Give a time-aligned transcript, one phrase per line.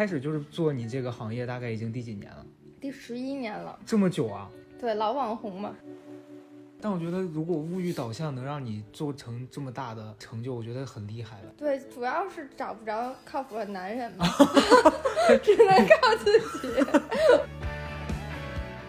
[0.00, 2.46] 开始就是做你这个行业，大概已经第几年了？
[2.80, 4.50] 第十一年了，这么久啊？
[4.80, 5.76] 对，老网红嘛。
[6.80, 11.52] 但我觉得，如果物欲导向能让你做成这么大的成就，我觉得很厉害了。
[11.54, 14.24] 对，主要是找不着靠谱的男人嘛，
[15.44, 16.68] 只能靠自己。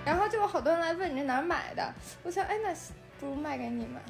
[0.05, 1.93] 然后就有好多人来问你这哪儿买的，
[2.23, 2.73] 我想，哎，那
[3.20, 4.02] 不如卖给你们，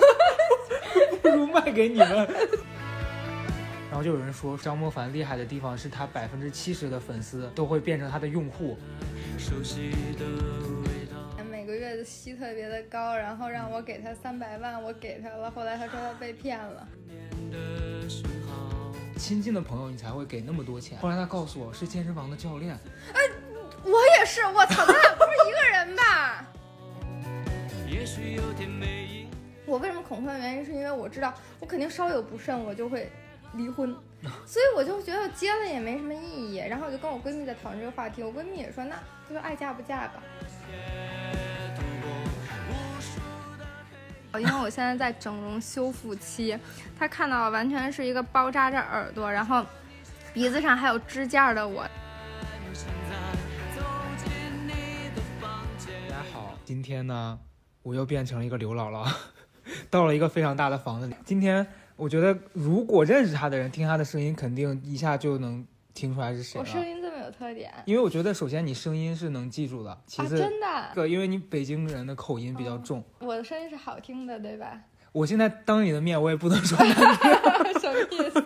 [1.20, 2.26] 不如卖给你们。
[3.88, 8.76] 然后就有人说，张莫凡厉害的地方是他百分之七十的粉丝都会变成他的用户。
[9.38, 10.24] 熟悉的
[11.50, 16.88] 每个月的息特别的高，然后让我给他三百万，我给他了，后来他说他被骗了。
[19.16, 22.74] 亲近的朋友你才会给那么多钱，后来他告诉我是健身房的教练。
[23.14, 23.20] 哎，
[23.82, 26.44] 我也是，我操，咱俩不是一个人吧？
[29.64, 33.10] 我为什么恐婚的原因是因为我知道我肯定稍有不慎我就会
[33.54, 33.94] 离婚，
[34.46, 36.56] 所以我就觉得结了也没什么意义。
[36.56, 38.96] 然后我就跟我闺蜜在讨论这个话题，我闺蜜也说，那
[39.28, 40.22] 她说爱嫁不嫁吧。
[44.38, 46.58] 因为我现在在整容修复期，
[46.98, 49.64] 她看到完全是一个包扎着耳朵，然后
[50.34, 51.88] 鼻子上还有支架的我。
[55.88, 57.38] 大家好，今天呢，
[57.82, 59.10] 我又变成了一个刘姥姥，
[59.88, 61.14] 到了一个非常大的房子里。
[61.24, 61.66] 今天
[61.96, 67.72] 我觉得，如果认识他的人听他的声音，肯定一下就能听出来是谁我声音这么有特点？
[67.86, 73.02] 因为我觉得，首先你声音是能记住的，其次，真的，对，因为你北京人的口音比较重。
[73.20, 74.78] 我的声音是好听的，对吧？
[75.12, 78.44] 我现在当你的面，我也不能说 什么意思？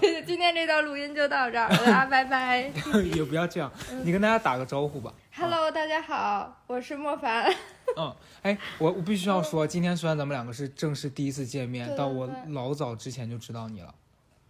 [0.00, 2.70] 这今天这段录音就到这儿了， 拜拜。
[3.12, 3.68] 也不要这样，
[4.04, 5.12] 你跟大家打个招呼吧。
[5.34, 7.52] Hello，大家好，我是莫凡。
[7.98, 13.94] 嗯，哎，我我必须要说，今天虽然咱们两个是正式第一次见面，但我老早之前就知道你了。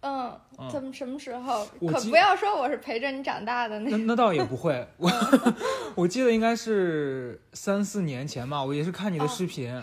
[0.01, 1.65] 嗯，怎么什么时候？
[1.87, 5.09] 可不要说我是陪着你长大的那那倒也不会，我
[5.95, 9.73] 我记得应该是三四年前吧，我也是看你的视频，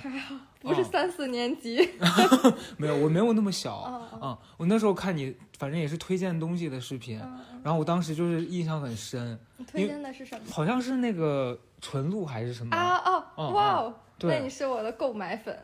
[0.63, 1.89] 不是三四年级，
[2.79, 3.75] 没有，我没有那么小
[4.21, 7.19] 啊，我那时候看你，反正也是推荐东西的视频，
[7.63, 9.39] 然后我当时就是印象很深。
[9.67, 10.43] 推荐的是什么？
[10.51, 13.25] 好像是那个纯露还是什么啊？
[13.37, 13.95] 哦，哇哦。
[14.25, 15.59] 那你是我的购买粉，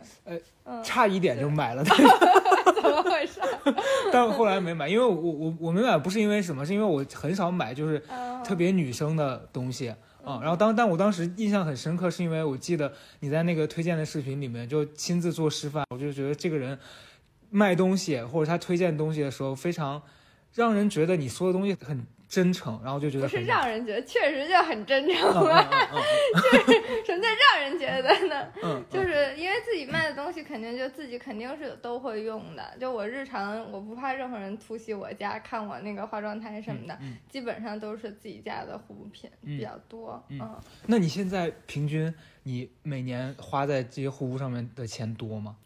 [0.65, 1.85] 呃，差一点就买了，
[2.75, 3.41] 怎么回事？
[4.13, 8.03] 但后来没买，因为我我我没买，不是因为什么，是因为我很少买，就是
[8.45, 9.95] 特别女生的东西
[10.29, 10.41] 啊。
[10.43, 16.79] 然后当但我当时印象很深刻，是因为我记得你在那个推荐的视频里面就亲自做示范，我就觉得这个人
[17.51, 20.03] 卖东西或者他推荐东西的时候，非常
[20.55, 22.07] 让人觉得你说的东西很。
[22.29, 25.15] 真诚，然后就觉得不是让人觉得，确实就很真诚。
[25.15, 28.53] 就是什么叫让人觉得呢？
[28.63, 32.63] 嗯，就是因为自己卖的东西，肯定就自己肯定是都会用的。
[32.79, 36.99] 就我日常，我不怕任何人突袭我家看我那个化妆台什么的，
[37.31, 40.23] 基本上都是自己家的护肤品比较多。
[40.29, 42.13] 嗯，那你现在平均
[42.43, 45.57] 你每年花在这些护肤上面的钱多吗？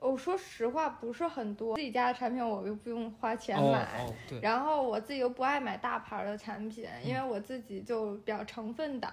[0.00, 4.06] 我说实话不是很多，自己家的产品我又不用花钱买，
[4.40, 9.10] 然后我自己又不爱买大牌的产品，因为我自己就比较成分党，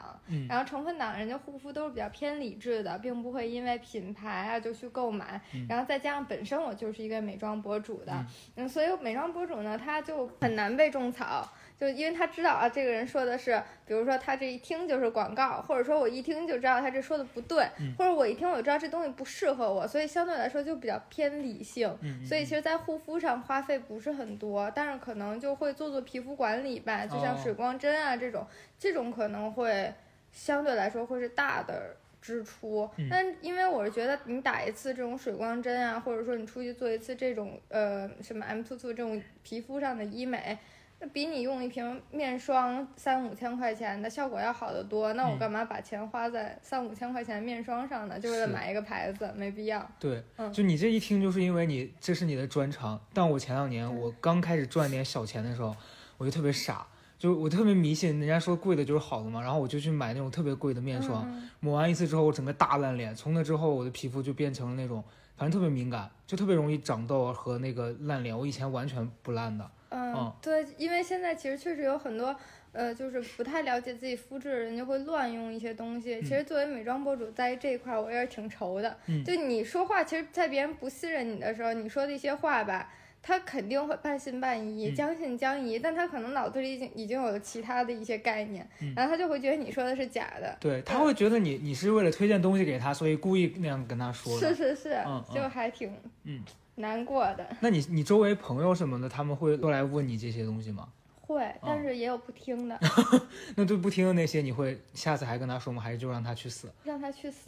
[0.47, 8.13] 然后成分党人家护肤都是比较偏理智的，并不会因为品牌啊就去购买，然后再加上本身我就是一个美妆博主的，
[8.55, 11.47] 嗯，所以美妆博主呢他就很难被种草。
[11.77, 21.89] 就因为他知道啊，这个人说的是，比如说他这一听就是广告，或者说我一听就知道他这说的不对，或者我一听我就知道这东西不适合我，所以相对来说就比较偏理性。
[22.25, 28.47] 所以其实，在护肤上花费不是很多，但是可能就会做做皮肤管理吧，就像水光针啊这种，
[28.79, 29.93] 这种可能会
[30.31, 32.89] 相对来说会是大的支出。
[33.11, 40.57] 但因为我是觉得你打一次这种水光针啊，或者说你出去做一次这种呃什么 M two two 这种皮肤上的医美。
[41.05, 48.19] 那比你用一瓶面霜三五千块钱的效果要好得多，那我干嘛把钱花在三五千块钱面霜上呢？
[48.19, 49.87] 就为了买一个牌子，没必要。
[49.99, 52.99] 对，就你这一听，就是因为你这是你的专长。
[53.13, 55.75] 但我前两年我刚开始赚点小钱的时候，
[56.17, 56.87] 我就特别傻，
[57.19, 63.13] 就我特别迷信，人家说贵的就是好的嘛，然后我就去买那种特别贵的面霜，抹完一次之后，我整个大烂脸。
[63.13, 65.03] 从那之后，我的皮肤就变成了那种，
[65.37, 68.35] 反正特别敏感，就特别容易长痘和那个烂脸。
[68.35, 69.69] 我以前完全不烂的。
[69.95, 72.35] 嗯，对，因为现在其实确实有很多，
[72.73, 76.21] 呃，就是不太了解自己肤质的人就会乱用一些东西。
[76.21, 78.97] 其实作为美妆博主，在这一块我也是挺愁的。
[79.25, 90.57] 就你说话，其实，在别人不信任你的时候，你说的一些话吧，他肯定会半信半疑，将信将疑，但他可能脑子里已经已经有了其他的一些概念，然后他就会觉得你说的是假的。
[90.59, 94.37] 对他会觉得你你是为了推荐东西给他，所以故意那样跟他说。
[94.37, 94.97] 是是是，
[95.33, 95.95] 就还挺
[96.25, 96.43] 嗯。
[96.75, 100.89] 难过的，那你你周围朋友什么的，他们会都来问你这些东西吗？
[101.21, 102.79] 会，但是也有不听的。
[103.55, 105.81] 那对不听的那些，你会下次还跟他说吗？
[105.81, 106.71] 还是就让他去死？
[106.83, 107.39] 让他去死。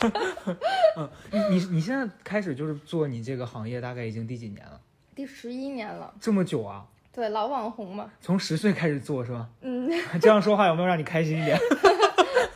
[0.96, 4.80] 嗯，你你你现在开始就是做你这个行业，大概已经第几年了？
[5.14, 6.12] 第十一年了。
[6.20, 6.84] 这么久啊？
[7.12, 8.10] 对，老网红嘛。
[8.20, 9.48] 从十岁开始做是吧？
[9.60, 9.88] 嗯。
[10.20, 11.56] 这样说话有没有让你开心一点？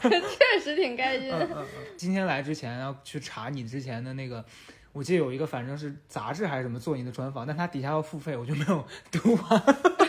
[0.00, 1.30] 确实挺开心。
[1.30, 1.66] 嗯嗯。
[1.96, 4.44] 今天来之前要去查你之前的那个。
[4.92, 9.62] 我记得有一个，反正是杂志还是什么做你的专访，但他底下要付费，我就没有 读完，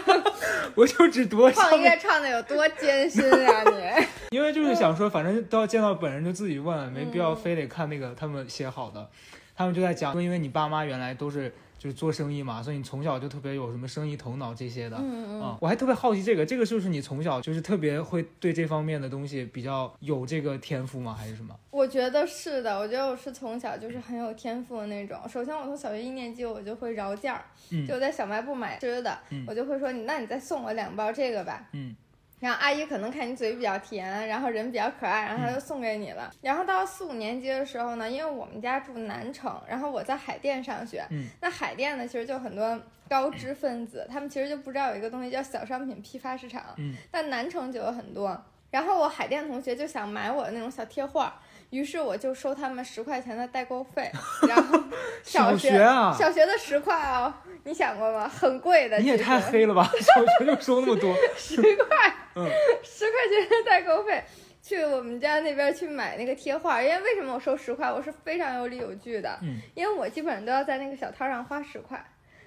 [0.76, 1.52] 我就只读了。
[1.52, 4.06] 创业创的有多艰辛啊你！
[4.38, 9.10] 因为就是想说，反正都要见到本人就自己问，没必要非得看那个他们写好的。
[9.56, 11.54] 他们就在讲说，因为你爸妈原来都是。
[11.84, 21.14] 就是做生意嘛，所以你从小就特别有什么生意头脑这些的，嗯嗯，我还特别好奇这个，这个就是你从小就是特别会对这方面的东西比较有这个天赋吗？
[21.14, 21.54] 还是什么？
[21.72, 25.20] 我觉得是的，我觉得我是从小就是很有天赋的那种。
[25.28, 27.44] 首先，我从小学一年级我就会饶件儿，
[27.86, 31.94] 就在小卖部买吃的，我就会说你，那你再送我两包这个吧，嗯。
[32.44, 36.30] 然后阿姨可能看你嘴比较甜，然后人比较可爱，然后她就送给你了。
[36.42, 41.08] 然后到四五年级的时候呢，因为我们家住南城，然后我在海淀上学，
[41.40, 46.62] 那海淀呢其实就很多高知分子，他们其实就不知道有一个东西叫小商品批发市场，
[47.10, 48.38] 但南城就有很多。
[48.72, 51.40] 然后我海淀同学就想买我的那种小贴画。
[51.70, 54.12] 于是我就收他们十块钱的代购费，
[54.48, 54.80] 然后
[55.24, 58.28] 小学啊，小学的十块哦，你想过吗？
[58.28, 58.98] 很贵的。
[59.00, 59.84] 你也太黑了吧！
[60.00, 62.46] 小学就收那么多，十块，嗯，
[62.84, 64.24] 十块钱的代购费，
[64.62, 66.82] 去我们家那边去买那个贴画。
[66.82, 67.92] 因为为什么我收十块？
[67.92, 72.04] 我是非常有理有据的，嗯，因为我基本上都要在那个小摊上花十块，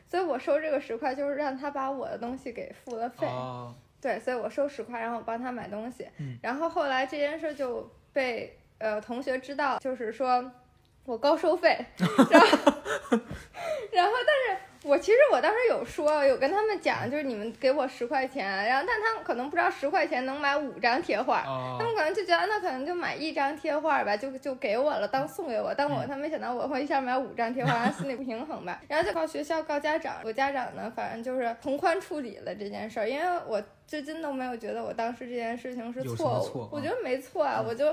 [0.08, 3.26] 所以我收这个十块就是让他把我的东西给付了费。
[3.26, 6.06] 哦，对，所以我收十块，然后我帮他买东西。
[6.18, 8.58] 嗯，然后后来这件事就被。
[8.78, 10.52] 呃，同学知道，就是说
[11.06, 11.78] 我高收费，
[12.30, 12.72] 然后，
[13.90, 21.42] 然后，但是我其实我当时有说，有跟他们讲，就是你们给我十块钱，然后，但他们可能不知道十块钱能买五张贴画，
[21.76, 37.92] 他们可能就觉得那可能就买一张贴画吧，就就给我了，当送给我，但我他没想到我会一下买五张贴画，心里不平衡吧，然后就告学校告家长，我家长呢，反正就是从宽处理了这件事儿，因为我至今都没有觉得我当时这件事情是错误，我觉得没错啊，我就。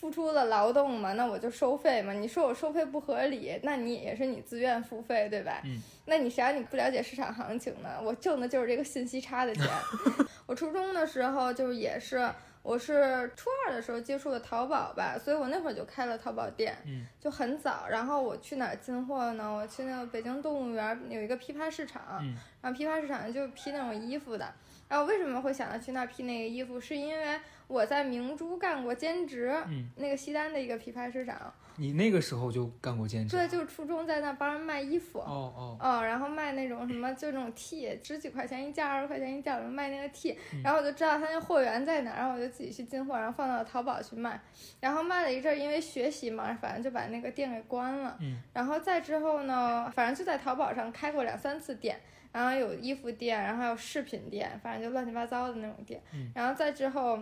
[0.00, 2.10] 付出了劳动嘛，那我就收费嘛。
[2.14, 5.60] 你说我收费不合理，那你也是你自愿付费，对吧？
[5.66, 5.78] 嗯。
[6.06, 8.00] 那你谁让你不了解市场行情呢？
[8.02, 9.66] 我挣的就是这个信息差的钱。
[10.46, 12.26] 我初中的时候就也是，
[12.62, 17.86] 我是初二的时候接触的淘宝吧，所以我那会儿就开了淘宝店，嗯，就很早。
[17.86, 19.52] 然后我去哪儿进货呢？
[19.52, 24.50] 我去那个北京动物园有一个批发市场，嗯，然后批发市场就批那种衣服的。
[24.88, 26.80] 然后为什么会想到去那儿批那个衣服？
[26.80, 27.38] 是因为
[27.70, 31.52] 我在明珠干过兼职，嗯，那个西单的一个批发市场。
[31.76, 33.36] 你那个时候就干过兼职？
[33.36, 35.20] 对，就是初中在那帮人卖衣服。
[35.20, 35.78] 哦哦。
[35.80, 40.36] 哦，然后卖那种什么，就那种 T，十几块钱一件，二十块钱一件，卖那个 T。
[40.64, 44.38] 然后我就知道他那货源在哪，然后我就自己去进货，然后放到淘宝去卖。
[44.80, 48.18] 然后卖了一阵，因为学习嘛，反正就把那个店给关了。
[48.20, 48.42] 嗯。
[48.52, 51.98] 然后再之后呢，反正就在淘宝上开过两三次店。
[52.32, 56.00] 然后有衣服店，然后还有饰品店，反正就乱七八糟的那种店。
[56.32, 57.18] 然后再之后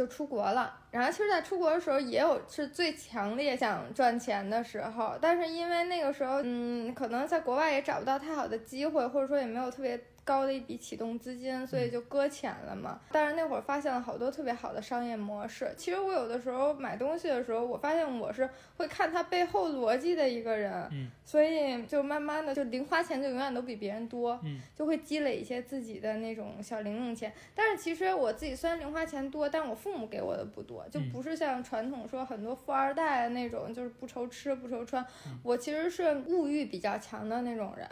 [0.00, 0.80] 就出国了。
[0.90, 10.00] 然后其实，在出国的时候也有是最强烈想赚钱的时候，但是因为那个时候，嗯，可能在国外也找不到太好的机会，或者说也没有特别。
[10.30, 13.00] 高的一笔启动资金，所以就搁浅了嘛。
[13.10, 15.74] 但是那会儿发现了好多特别好的商业模式。
[15.76, 27.32] 其实我有的时候买东西的时候，我发现我是会看它背后逻辑的一个人，嗯，所以就慢慢的就零花钱就永远都比别人多，嗯，就会积累一些自己的那种小零用钱。
[27.52, 35.04] 但是其实我自己虽然零花钱多，但我父母给我的不多，就不是像传统说很多富二代那种就是不愁吃不愁穿。
[35.42, 37.88] 我其实是物欲比较强的那种人。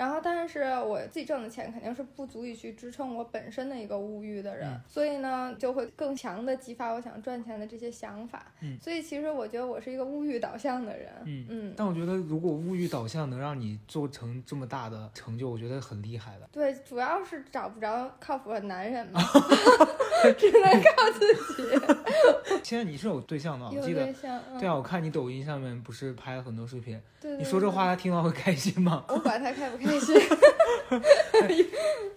[0.00, 8.46] 然后，但是我自己挣的钱肯定是不足以去支撑我本身的一个物欲的人，所以呢，就会更强的激发我想赚钱的这些想法。
[8.62, 11.12] 嗯，所以其实我觉得我是一个物欲导向的人。
[11.26, 16.48] 嗯嗯，但我觉得如果物欲导向能让你做成这么大的成就，我觉得很厉害的。
[16.50, 19.20] 对，主要是找不着靠谱的男人嘛，
[20.38, 21.62] 只能靠自己。
[22.64, 24.10] 现在你是有对象的，我记得。
[24.58, 26.98] 对啊，我看你抖音上面不是拍了很多视频。
[27.20, 29.04] 对你说这话他听到会开心吗？
[29.08, 29.89] 我管他开不开心。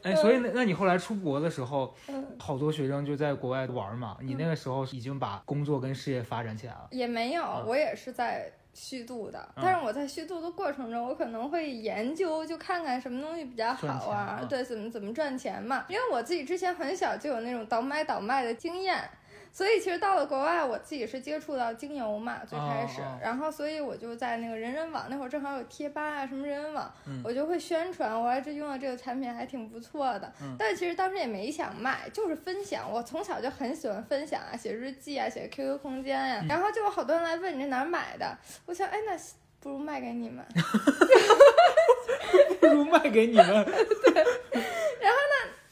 [0.04, 1.94] 哎，所以那那你后来出国的时候，
[2.38, 4.18] 好多学生就在国外玩嘛。
[4.22, 6.88] 你那个时候已经把工作跟事业发展起来了？
[6.92, 9.48] 也没有，我也是在虚度的。
[9.56, 15.86] 但是我在虚度的过程中，我可能会研究，就看看什么东西比较好玩，对，怎么怎么赚钱嘛。
[15.88, 19.10] 因为我自己之前很小就有那种倒买倒卖的经验。
[19.54, 26.92] 所以其实到了国外，我自己是接触到精油嘛，最开始，然后所以我就在那个人人网那会儿正好有贴吧啊，什么人人网，
[27.24, 30.34] 我就会宣传，我这用了这个产品还挺不错的。
[30.58, 32.92] 但其实当时也没想卖，就是分享。
[32.92, 39.16] 我从小就很喜欢分享啊，写日记啊，写 QQ 空间呀，然后就有好多人来问你这哪儿买的，我想，哎，那
[39.60, 40.44] 不如卖给你们，
[42.60, 44.26] 不如卖给你们， 对。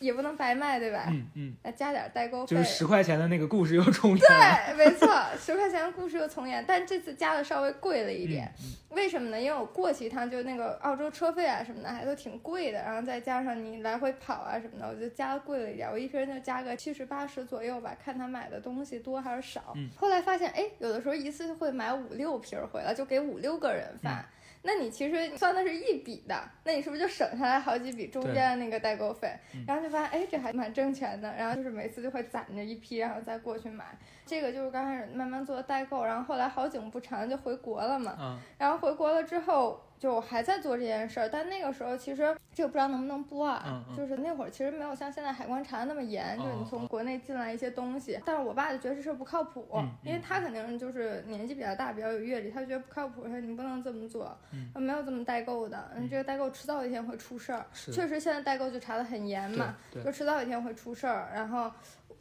[0.01, 1.05] 也不能白卖，对吧？
[1.09, 4.19] 嗯嗯，那加点代购费，就是十块钱的那个故事又重演。
[4.19, 5.07] 对，没错，
[5.39, 8.51] 十块钱的故事又重演，但这次加的稍微贵了一点。
[8.89, 9.39] 为什么呢？
[9.39, 15.89] 因为我过去一趟，就那个澳洲车费啊什么的还都挺贵的，然后再加上你来回跑啊什么的，我就加的贵了一点。
[15.89, 19.73] 我一瓶就加个七十八十左右吧，看他买的东西多还是少。
[19.95, 24.25] 后来发现，哎，有的时候一次会买五六瓶回来，就给五六个人发。
[24.63, 29.31] 那你其实算的是一笔的，那你是不是就省下来好几笔中间的那个代购费？
[29.67, 31.33] 然后就发现，哎，这还蛮挣钱的。
[31.35, 33.85] 然后就是每次就会攒着一批，然后再过去买。
[34.25, 38.15] 这个就是刚开始慢慢做代购，然后后来好景不长就回国了嘛。
[38.19, 38.39] 嗯。
[38.57, 39.81] 然后回国了之后。
[40.01, 49.63] 就还在做这件事儿，但那个时候其实这个不知道能不能播啊，就是那会儿其实没有像现在海关查的那么严，就是你从国内进来一些东西，但是我爸就觉得这事儿不靠谱，
[50.03, 54.35] 因为他肯定就是年纪比较大，比较有阅历，他就觉得不靠谱，说你不能这么做，
[54.73, 61.71] 没有这么代购的，你这个代购迟早有一天会出事儿，确实现在代购就查的很严嘛，就迟早有一天会出事儿，然后，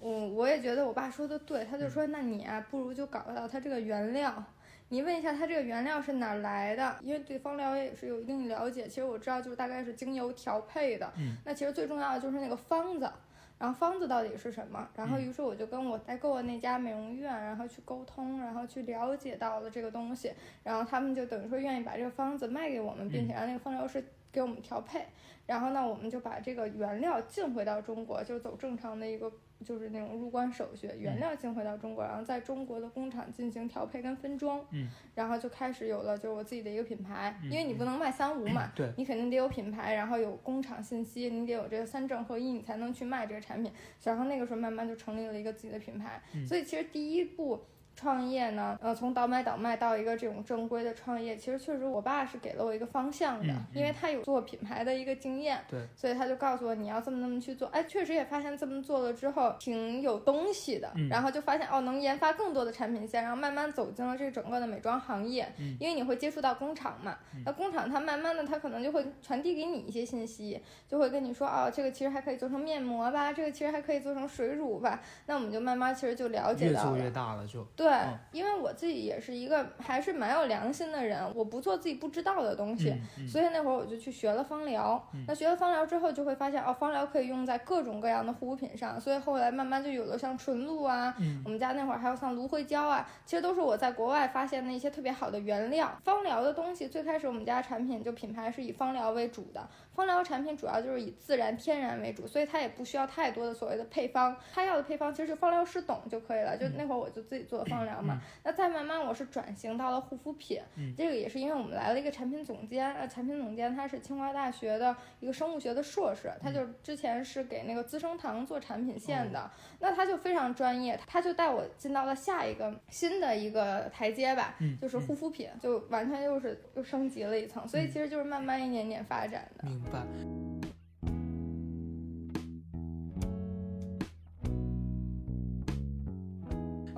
[0.03, 4.45] 嗯，我也觉得我爸说的对，他就说那你啊，不如就搞到他这个原料。
[4.93, 6.97] 你问一下他这个原料是哪来的？
[7.01, 8.89] 因为对方疗也是有一定了解。
[8.89, 11.13] 其实我知道，就是大概是精油调配的。
[11.17, 11.37] 嗯。
[11.45, 13.09] 那其实最重要的就是那个方子，
[13.57, 14.89] 然后方子到底是什么？
[14.97, 20.33] 然后于是我就跟我代购的那家美容院，然后去沟通，然后去了解到了这个东西，
[20.65, 25.07] 然后他们就等于说愿意把这个方子卖给我们，并且让那个芳疗师给我们调配。
[25.47, 29.31] 然后呢，我们就把这个原料进回到中国，就走正常的一个。
[29.65, 43.71] 就是那种入关手续，原料进回到中国，然后在中国的工厂进行调配跟分装，嗯，然后就开始有了就是我自己的一个品牌，因为你不能卖三无嘛，对，你肯定得有品牌，然后有工厂信息，你得有这个三证合一，你才能去卖这个产品。
[44.03, 47.61] 然后那个时候慢慢就成立了一个自己的品牌，所以其实第一步。
[48.01, 77.90] 创业呢，呃，从倒买倒卖到一个这种正规的创业，其实确实我爸是给了我一个方向的，因为他有做品牌的一个经验，对，所以他就告诉我你要这么那么去做，哎，确实也发现这么做了之后挺有东西的，然后就发现哦能研发更多的产品线，然后慢慢走进了这整个的美妆行业，因为你会接触到工厂嘛，那工厂它慢慢的它可能就会传递给你一些信息，就会跟你说哦这个其实还可以做成面膜吧，这个其实还可以做成水乳吧，那我们就慢慢其实就了解到了，越做越大了就对，
[78.33, 78.71] 因为我。
[78.71, 82.95] 我自己也是一个还是蛮有良心的人，我不做自己不知道的东西，
[83.27, 85.05] 所以那会儿我就去学了芳疗。
[85.27, 91.13] 那学了芳疗之后，就会发现哦，芳疗可以用在各种各样的护肤品上，所以后来慢慢就有了像纯露啊，
[91.45, 95.91] 我们家那会儿还有像芦荟胶啊，其实都是我在国外发现的一些特别好的原料。
[96.05, 99.69] 芳疗的东西最开始我们家产品就品牌是以芳疗为主的。
[100.01, 106.57] 芳疗产品主要就是以自然天然为主，所以它也不需要太多的所谓的配方，它要的配方其实芳疗师懂就可以了。
[106.57, 110.59] 就那会儿我就自己做芳疗嘛，那再慢慢我是转型到了护肤品，
[110.97, 129.69] 这个也是因为我们来了一个产品总监，呃，产品总监他是清华大学的一个生物学的硕士，他就之前是给那个资生堂做产品线的，那他就非常专业，他就带我进到了下一个新的一个台阶吧，就是护肤品，就完全又是又升级了一层，所以其实就是慢慢一点点发展的。
[129.91, 130.07] 吧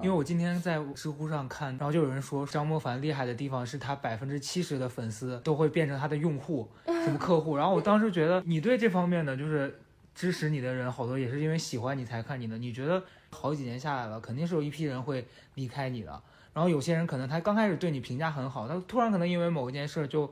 [0.03, 7.57] 因为我今天在知乎上看，然后就有人说张莫凡厉害的地方是他百分之七十的粉丝都会变成他的用户，什么客户。
[7.57, 9.79] 然后我当时觉得你对这方面的就是
[10.13, 12.59] 支持你的人好多也是因为喜欢你才看你的。
[12.59, 16.21] 你觉得好几年下来了，肯定是有一批人会离开你的。
[16.53, 20.29] 然后有些人可能他刚开始对你评价很好，他突然可能因为某一件事就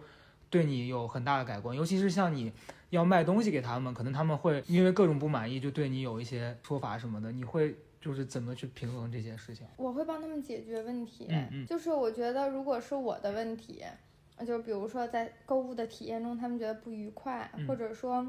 [0.50, 2.52] 对你有很大的改观，尤其是像你。
[2.90, 7.30] 要卖东西给他们，可能他们会因为各种不满意，就对你有一些说法什么的。
[7.30, 9.64] 你会就是怎么去平衡这件事情？
[9.76, 11.28] 我会帮他们解决问题。
[11.28, 13.84] 嗯嗯，就是我觉得，如果是我的问题，
[14.44, 18.26] 就比如说在购物的体验中，他们觉得不愉快，或者说。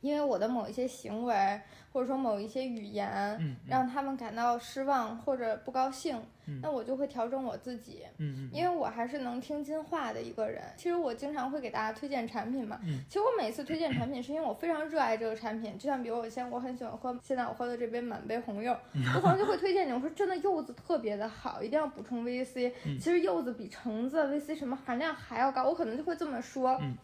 [0.00, 1.60] 因为我的某一些行为，
[1.92, 6.20] 或者说某一些语言，让他们感到失望或者不高兴，
[6.62, 8.02] 那我就会调整我自己。
[8.18, 10.62] 嗯因为我还是能听进话的一个人。
[10.76, 12.78] 其实我经常会给大家推荐产品嘛。
[12.84, 13.00] 嗯。
[13.08, 15.76] 其实我每次推荐产品，是因为我非常热爱这个产品。
[15.78, 18.76] 就像比如我现在我很喜欢喝，现在我喝的这杯满杯红柚，
[19.14, 19.92] 我可能就会推荐你。
[19.92, 22.72] 我说真的柚子特别的好，一定要补充 VC。
[22.98, 26.78] 其实柚子比橙子 VC 什么含量还要高，我可能就会这么说。
[26.82, 26.94] 嗯。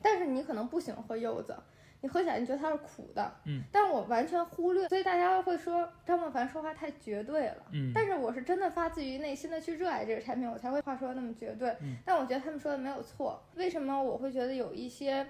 [0.00, 1.56] 但是你可能不喜欢喝柚子。
[2.02, 15.26] 你喝起来你觉得它是苦的，嗯，但我完全忽略，所以大家会说张梦凡说话太绝对了，嗯，但是我是真的发自于内心的去热爱这个产品，我才会话说的那么绝对，嗯，但我觉得他们说的没有错，为什么我会觉得有一些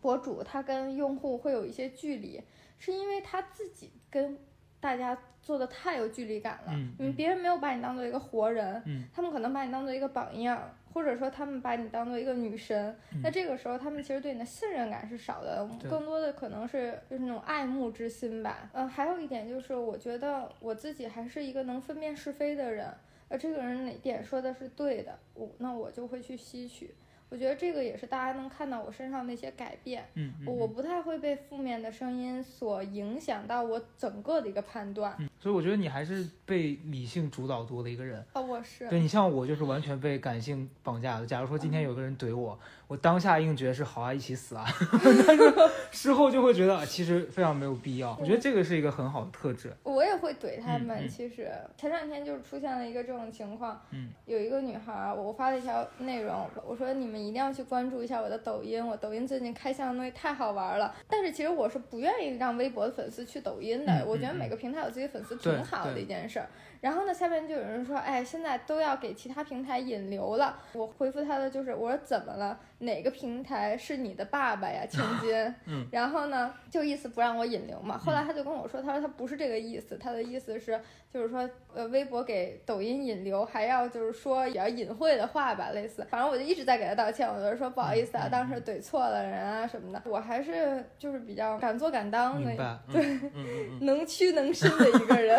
[0.00, 2.42] 博主他跟用户会有一些距离，
[2.78, 4.38] 是因为他自己跟
[4.78, 10.62] 大家做的太有距离感了，嗯，别人没有把你当做一个活人，嗯，他们可能把你当做一个榜样。
[10.96, 18.70] 或者说他们把你当做一个女神，那这个时候他们其实对你的信任感是少的，更多的可能是就是那种爱慕之心吧。
[18.72, 22.90] 嗯，还有一点就是，我觉得我自己还是一个能分辨是非的人，
[23.28, 26.94] 呃这个人哪点说的是对的，我那我就会去吸取。
[27.28, 41.26] 我觉得这个也是大家能看到我身上那些改变，嗯，我不太会被负面的声音所影响到我整个的一个判断，嗯，所以我觉得你还是被理性主导多的一个人，哦，我是，对你像我就是完全被感性绑架的。
[41.26, 42.56] 假如说今天有个人怼我，
[42.86, 44.64] 我当下硬觉得是好啊，一起死啊，
[45.26, 45.52] 但是
[45.90, 48.16] 事后就会觉得其实非常没有必要。
[48.20, 49.74] 我觉得这个是一个很好的特质。
[49.82, 57.15] 我也会怼他们，其实前两天就是出现了一个这种情况，嗯，有一个女孩，我发了一条内容，我说你们。
[57.18, 60.94] 一定要去关注一下我的抖音，我抖音最近开箱的东西太好玩了。
[61.08, 66.42] 但是其实我是不愿意让微博的粉丝去抖音的，我觉得每个平台有自己粉丝挺好的一件事。
[66.80, 70.58] 然后呢，下面就有人说，哎，现在都要给其他平台引流了。
[70.72, 72.58] 我回复他的就是，我说怎么了？
[72.78, 75.34] 哪个平台是你的爸爸呀，千金？
[75.66, 75.86] 嗯。
[75.92, 77.96] 然后呢，就意思不让我引流嘛。
[77.96, 80.78] 后来他就跟我说，他说他不是这个意思，他的意思是
[81.12, 86.06] 就是说，呃，微博给抖音引流还要就是说也要隐晦的话吧，类似。
[86.10, 90.02] 反正我就一直在给他道歉，我就说不好意思啊，当时怼错了人啊什么的。
[90.04, 93.18] 我还是就是比较敢做敢当的，对，
[93.80, 95.38] 能屈能伸的一个人。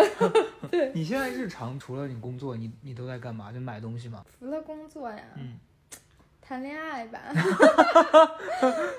[0.71, 0.91] 对。
[0.95, 3.51] 你现在日常除了你工作，你你都在干嘛？
[3.51, 4.25] 就买东西吗？
[4.39, 5.23] 除了工作呀。
[5.35, 5.59] 嗯。
[6.39, 7.19] 谈恋爱吧，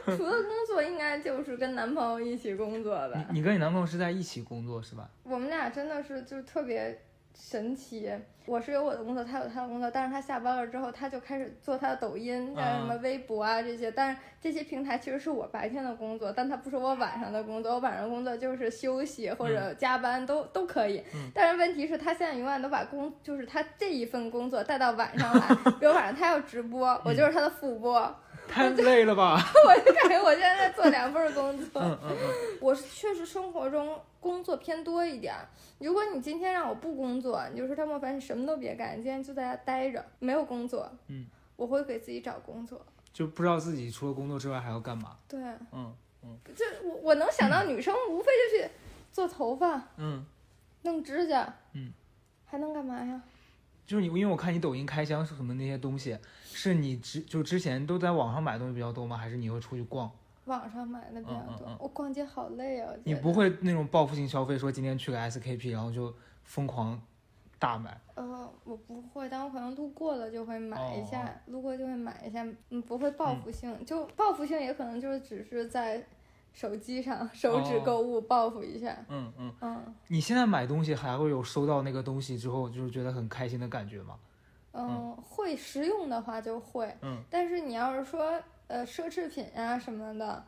[0.05, 3.25] 除了工作，应该就是跟男朋友一起工作吧。
[3.31, 5.09] 你你跟你男朋友是在一起工作是吧？
[5.23, 7.01] 我们俩真的是就特别。
[7.35, 8.11] 神奇，
[8.47, 25.49] 我是有我的工作，他有他的工作，但是他下班了之后，他就开始做他的抖音，像什么微博啊这些，但是这些平台其实是我白天的工作，但他不是我晚上的工作，我晚上工作就是休息或者加班都都可以，但是问题是，他现在永远都把工，就是他这一份工作带到晚上来，
[25.79, 28.15] 比如晚上他要直播，我就是他的副播。
[28.49, 29.37] 太累了吧！
[29.67, 31.83] 我就感觉我现在在做两份工作。
[31.83, 32.59] 嗯嗯嗯。
[32.61, 35.35] 我是确实生活中工作偏多一点。
[35.79, 40.91] 如果你今天让我不工作，你就说张莫凡，你什么都别干，你今天就在家待着，没有工作。
[41.07, 41.27] 嗯。
[41.57, 42.81] 我会给自己找工作。
[43.13, 45.17] 就不知道自己除了工作之外还要干嘛。
[45.29, 45.41] 对。
[45.73, 46.39] 嗯嗯。
[46.55, 48.71] 就我我能想到女生无非就去
[49.13, 49.83] 做头发。
[49.97, 50.25] 嗯。
[50.83, 51.55] 弄指甲。
[51.75, 51.93] 嗯。
[52.47, 53.21] 还能干嘛呀？
[53.89, 59.17] 就是你，因为我看你抖音开箱是什么那些东西，是你之就之前都在网上买东西比较多吗？
[59.17, 60.11] 还是你会出去逛？
[60.45, 61.67] 网上买的比较多。
[61.81, 62.93] 我逛街好累啊！
[63.05, 67.01] 你不会那种报复性消费，说今天去个 SKP，然后就疯狂
[67.59, 67.99] 大买？
[68.15, 73.85] 呃，我不会，但我可能路过了就会买一下，路过就会买一下，嗯，不会报复性。
[73.87, 76.07] 就报复性也可能就是只是在。
[76.59, 79.95] 手机上 手指购物报复一下，嗯嗯嗯。
[80.09, 84.19] 你现在买东西还会有收到那个东西之后就是觉得很开心的感觉吗？
[84.73, 87.23] 嗯，会实用的话就会，嗯。
[87.31, 90.45] 但是你要是说呃奢侈品啊什么的，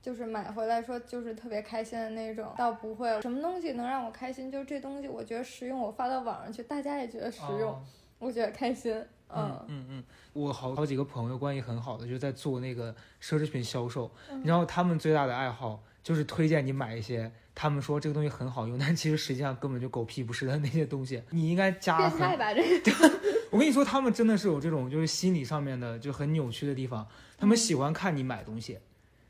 [0.00, 3.20] 就是买回来说就是特别开心的那种，倒不会。
[3.20, 4.50] 什么东西能让我开心？
[4.50, 7.78] 就这东西我觉得实用，我发到网上去，大家也觉得实用，
[8.18, 9.04] 我觉得开心。
[9.34, 14.10] 嗯嗯嗯，我好好几个朋友关系很好的，就在做那个奢侈品销售，
[14.44, 21.22] 然后他们最大的爱好就是推荐你买一些，他们说这个东西很好用， 但其实实际上根本就狗屁不是的那些东西。
[21.30, 22.52] 你应该加变态吧？
[22.54, 28.78] 这个 我跟你说，他们真的是有这种就是心理上面的就很扭曲的地方，他们喜欢看你买东西。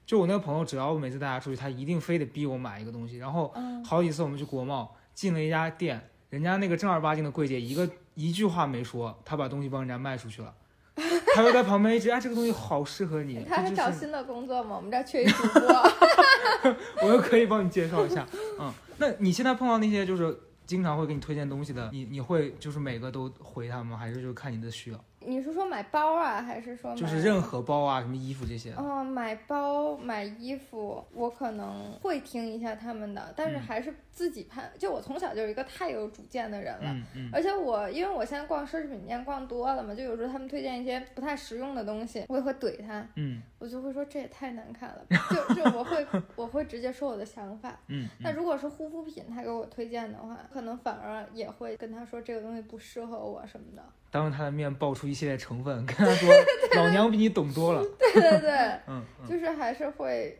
[0.06, 3.18] 就我那个朋友，只要我每次带他出去，他一定非得逼我买一个东西。
[3.18, 7.88] 然后好几次我们去国贸进了一家店，人家那个正儿八经的柜姐一个。
[8.28, 10.54] 一句话没说，他把东西帮人家卖出去了，
[11.34, 13.44] 他又在旁边一直哎，这个东西好适合你。
[13.48, 14.76] 他还找新的工作吗？
[14.76, 18.26] 我们这缺一主播， 我又可以帮你介绍一下。
[18.58, 23.96] 嗯，那你现在碰到那些就是经常会给你推荐东西的，你你会就是每个都回他吗？
[23.96, 25.04] 还是就看你的需要？
[25.26, 28.72] 你是说买包啊，还是说就是任何包啊，什么衣服这些？
[28.74, 34.70] 哦，买包买衣服，我可能会听一下他们的，但是还是自己判。
[34.78, 37.30] 就我从小就是一个太有主见的人了，嗯嗯。
[37.32, 48.08] 而且我因为我现在逛奢侈品店逛多了嘛，就有时候他们推荐一些不太实用的东西，我也会怼他，嗯，我就会说这也太难看了，就就我会 我会直接说我的想法，嗯。
[48.20, 53.84] 那如果是护肤品他给我推荐的话，可能反而也会跟他说这个东西不适合我什么的。
[54.10, 56.28] 当着他的面爆出一系列成分，跟他说
[56.76, 58.50] ：“老娘比你懂多了。”对对对，
[58.88, 60.38] 嗯，就是还是会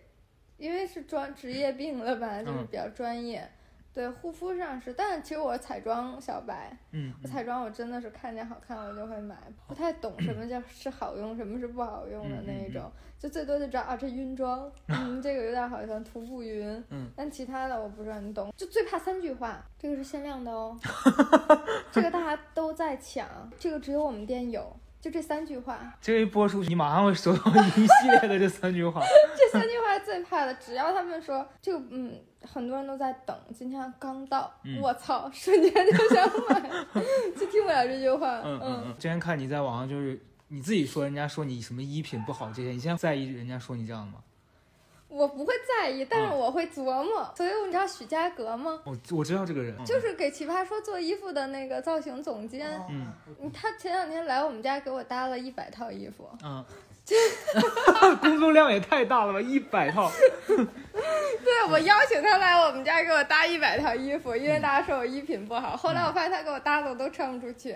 [0.58, 3.48] 因为是专职业病了吧，就是比较专业。
[3.92, 20.78] 对护肤上是，但其实我彩妆小白，嗯，我彩妆我真的是看见好看我就会买，不太懂什么叫 是好用，什么是不好用的那一种，就最多就知道啊这晕妆，嗯， 这个有点好像涂不匀，嗯，但其他的我不是很懂，就最怕三句话，这个是限量的哦，
[21.90, 23.26] 这个大家都在抢，
[23.58, 24.74] 这个只有我们店有。
[25.00, 29.00] 就这三句话， 这一播出去，你马上会收到一系列的这三句话。
[29.36, 36.70] 这三句话最怕的，只要他们说这个，嗯，很多人都在等，今天刚到，我操，瞬间就想买，
[37.38, 38.40] 就听不了这句话。
[38.44, 38.94] 嗯嗯嗯。
[38.96, 44.18] 之前看你在网上，就是你自己说人家说你什么衣品不好这些，你现在在意人家说你这样的吗？
[45.10, 47.30] 我不会在意，但是我会琢磨。
[47.36, 48.80] 所以你知道许家格吗？
[48.84, 52.80] 我我知道这个人，就是给奇葩说做衣服的那个造型总监。
[52.88, 53.12] 嗯，
[53.52, 56.28] 他前两天来我们家给我搭了一百套衣服。
[56.44, 56.64] 嗯，
[58.22, 60.10] 工作量也太大了吧，一百套。
[60.46, 65.76] 对，我邀请他来我们家给我搭一百套衣服，因为大家说我衣品不好。
[65.76, 67.70] 后来我发现他给我搭的我都穿不出去，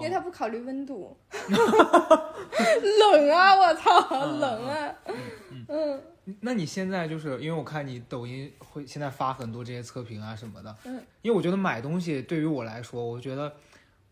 [0.00, 1.16] 因为他不考虑温度。
[1.48, 3.56] 冷啊！
[3.56, 4.94] 我操，冷啊！
[5.68, 6.02] 嗯。
[6.40, 13.54] 那你现在就是因为我看你抖音会现在发很多这些测评啊什么的，嗯，因为我觉得买东西对于我来说，我觉得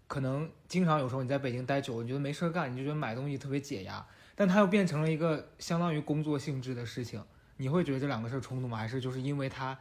[0.06, 7.24] 可能经常有时候你在北京待久了，你觉得没事干，你就觉得买东西特别解压，但它又变成了一个相当于工作性质的事情，
[7.56, 8.76] 你会觉得这两个事儿冲突吗？
[8.76, 9.78] 还是就是因为它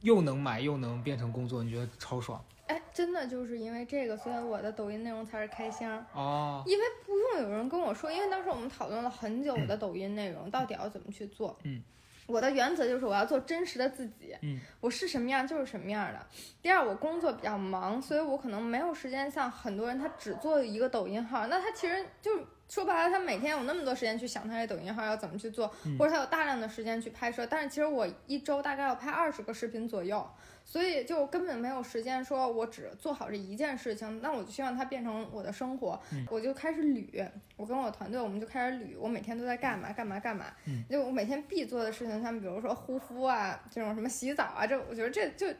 [0.00, 2.44] 又能买又能变成工作，你觉得超爽？
[2.70, 6.62] 哎，真的就是因为这个，所以我的抖音内容才是开箱哦。
[6.64, 11.58] 因为不用有人跟我说，因为当时我们讨论了很久我的抖音内容到底要怎么去做。
[11.64, 11.82] 嗯，
[12.26, 14.36] 我的原则就是我要做真实的自己。
[14.42, 16.24] 嗯，我是什么样就是什么样的。
[16.62, 22.30] 第二，我工作比较忙，所以我可能没有时间像很多人他只做一个抖音号，那他其实就。
[22.70, 25.66] 说白了，他每天有那么多时间去想他这抖音号要怎么去做，
[25.98, 27.44] 或者他有大量的时间去拍摄。
[27.44, 30.24] 但是其实我一周大概要拍二十个视频左右，
[30.64, 34.22] 所以就根本没有时间说我只做好这一件事情。
[34.22, 37.28] 那我就希望它变成我的生活，我就开始捋。
[37.56, 40.46] 我跟我团队，我们就开始捋，我每天都在干嘛干嘛干嘛。
[40.88, 45.52] 就我每天必做的事情，像比如说护肤啊，这种什么洗澡啊，这我觉得这就。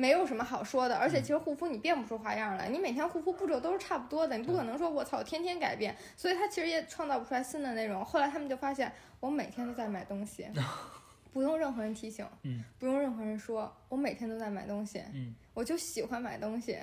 [0.00, 8.02] 没有什么好说的，而且其实护肤你变不出花样来，你每天护肤步骤都是差不多的，你不可能说我操天天改变，所以他其实也创造不出来新的内容。
[8.02, 10.48] 后来他们就发现我每天都在买东西，
[11.34, 16.78] 不用任何人提醒，嗯，不用任何人说，我每天都在买东西，嗯，我就喜欢买东西。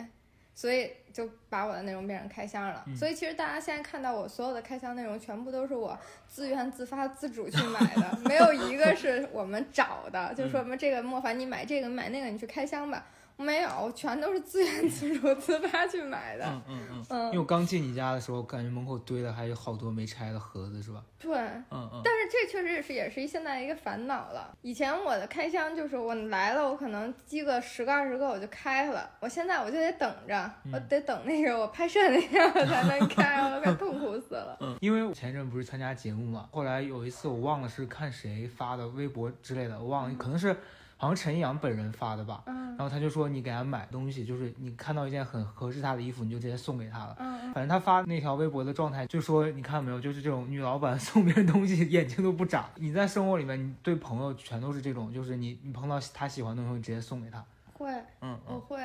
[0.58, 2.84] 所以就把我的内容变成开箱了。
[2.96, 5.96] 所以其实大家现在看到我所有的开箱内容，全部都是我
[6.28, 10.34] 自愿自发自主去买的， 没有一个是我们找的。
[10.34, 13.06] 就说什么这个莫凡你买这个买那个你去开箱吧。
[13.38, 16.46] 没有，全都是自愿自主自发去买的。
[16.46, 17.26] 嗯嗯嗯。
[17.28, 21.04] 因为我刚进你家的时候，感觉门口堆的还有好多没拆的盒子，是吧？
[21.20, 21.38] 对。
[21.38, 22.02] 嗯嗯。
[22.04, 24.52] 但是这确实也是也是一现在一个烦恼了。
[24.64, 29.10] 以前我的开箱就是我来了，我可能积个十个二十个我就开了。
[29.20, 34.58] 我现在我就得等着，我得等那个我拍摄那天我才能开，我快痛苦死了。
[34.62, 34.76] 嗯。
[34.82, 40.58] 因为前阵不是参加节目嘛，后来有一次我忘了是看谁发的微博之类的，我忘了，可能是。
[40.98, 47.16] 好像陈一阳本人发的吧，然后他就说你给他买东西，就是你看到一件很合适他的衣服，你就直接送给他了。
[47.54, 52.70] 反正他发那条微博的状态就说，你看到没有，就是这种女老板 送别人东西眼睛都不眨。
[52.76, 57.44] 你在生活里面，你对朋友全都是这种，就是你你碰到他喜欢的东西直接送给他。
[57.74, 58.78] 会，嗯，我会，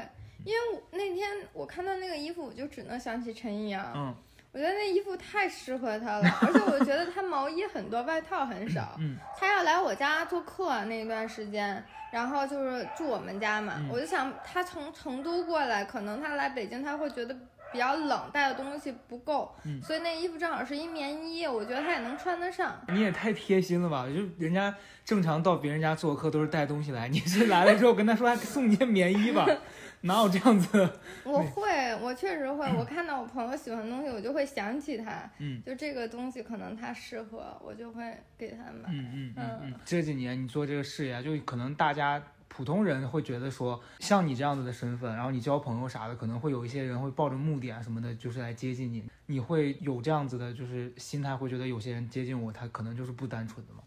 [0.45, 3.91] 因为那天我看到那个衣服，我就只能想起陈一阳。
[3.95, 4.15] 嗯。
[4.53, 8.97] 我觉得那衣服太适合他了，而且我觉得他毛衣很多，外套很少。
[8.99, 17.35] 嗯，他要来我家做客那段时间，然后就是住我们家嘛，我就想他从成都过来，可能他来北京他会觉得
[17.73, 22.79] 比较冷，带的东西不够，所以那衣服正好是一棉衣，我觉得他也能穿得上。
[22.89, 24.05] 你也太贴心了吧？
[24.07, 29.47] 就人家正常到别人家做客都是带东西来，你是来了之后跟他说还送件棉衣吧？
[30.03, 30.89] 哪有这样子？
[31.25, 32.67] 我会，我确实会。
[32.79, 35.31] 我看到我朋友喜欢的东西，我就会想起他。
[35.39, 38.89] 嗯，就这个东西可能他适合，我就会给他买。
[38.91, 39.75] 嗯嗯嗯嗯。
[39.85, 49.05] 这几年你做这个事业，就可能大家普通人会觉得说，像你这样子的身份，然后你交朋友啥的，可能会有一些人会抱着目的啊什么的，就是来接近你。
[49.27, 53.81] 你会有这样子的，就是心态，会觉得有些人接近我，他可能就是不单纯的吗？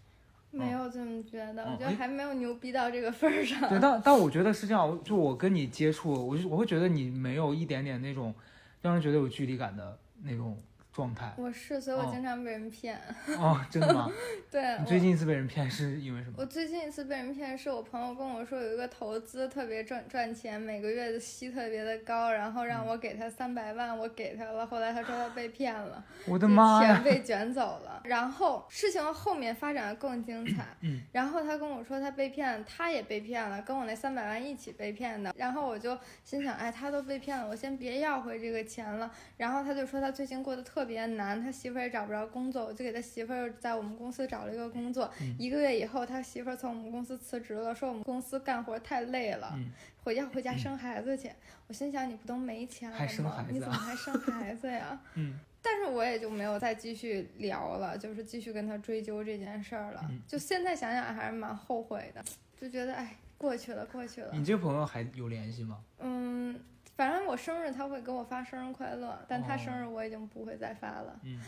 [0.55, 3.69] 没有这么觉得，我觉得还没有牛逼到这个份儿上。
[3.69, 8.33] 对，但但我觉得是这样，就我跟你接触，我就我会觉得你没有一点点那种
[8.81, 10.57] 让人觉得有距离感的那种
[10.95, 11.33] 状态。
[11.37, 12.97] 我是，所以我经常被人骗。
[13.37, 14.09] 哦，真的吗？
[14.49, 14.77] 对。
[14.79, 16.35] 你最近一次被人骗是因为什么？
[16.37, 24.65] 我最近一次被人骗是我朋友跟我说有一个投资特别赚赚钱，每个月的息特别的高，然后让我给他三百万，我给他了。
[24.65, 28.01] 后来他说他被骗了， 我的妈呀，钱被卷走了。
[28.05, 30.65] 然后事情后面发展的更精彩。
[30.81, 31.01] 嗯。
[31.11, 35.33] 然后他跟我说他被骗，他也被骗了，跟我那三百万一起被骗的。
[35.35, 39.11] 然后我就心想，哎，他都被骗了，我先别要回这个钱了。
[39.35, 45.11] 然后他就说他最近过得特别难，他媳妇儿也找不着工作，我就给他媳妇儿在我们公司找了一个工作。
[45.37, 49.57] 一个月以后，他媳妇儿从我们公司辞职了，说我们公司干活太累了，
[50.03, 51.29] 回家回家生孩子去。
[51.67, 53.45] 我心想你不都没钱了吗？
[53.49, 54.99] 你怎么还生孩子呀？
[55.15, 55.39] 嗯。
[55.67, 60.11] 但是我也就没有再继续聊了，就是继续跟他追究这件事儿了。
[60.27, 62.23] 就现在想想还是蛮后悔的，
[62.55, 64.29] 就觉得哎，过去了，过去了。
[64.31, 65.79] 你这朋友还有联系吗？
[65.97, 66.59] 嗯。
[66.95, 71.19] 反正我生日他会给我发生日快乐，但他生日我已经不会再发了。
[71.23, 71.39] 嗯，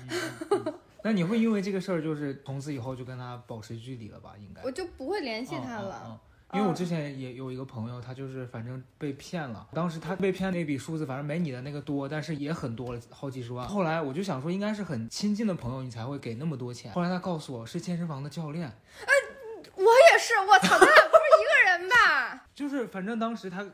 [1.03, 4.33] 那你会因为这个事儿就是从此以后就跟他保持距离了吧？
[4.38, 6.19] 应该我就不会联系他了。
[6.53, 9.67] 因为我之前也有一个朋友，他就是反正被骗了。
[9.73, 13.67] 当时他被骗那笔数字，反正没你的那个多，但是也很多了，好几十万。
[13.67, 16.91] 后来我就想说，应该是很亲近的朋友，你才会给那么多钱。
[16.93, 18.65] 后来他告诉我是健身房的教练。
[18.65, 19.13] 哎，
[19.75, 22.47] 我也是，我操，咱俩不是一个人吧？
[22.55, 23.62] 就是反正当时他。
[23.62, 23.71] 健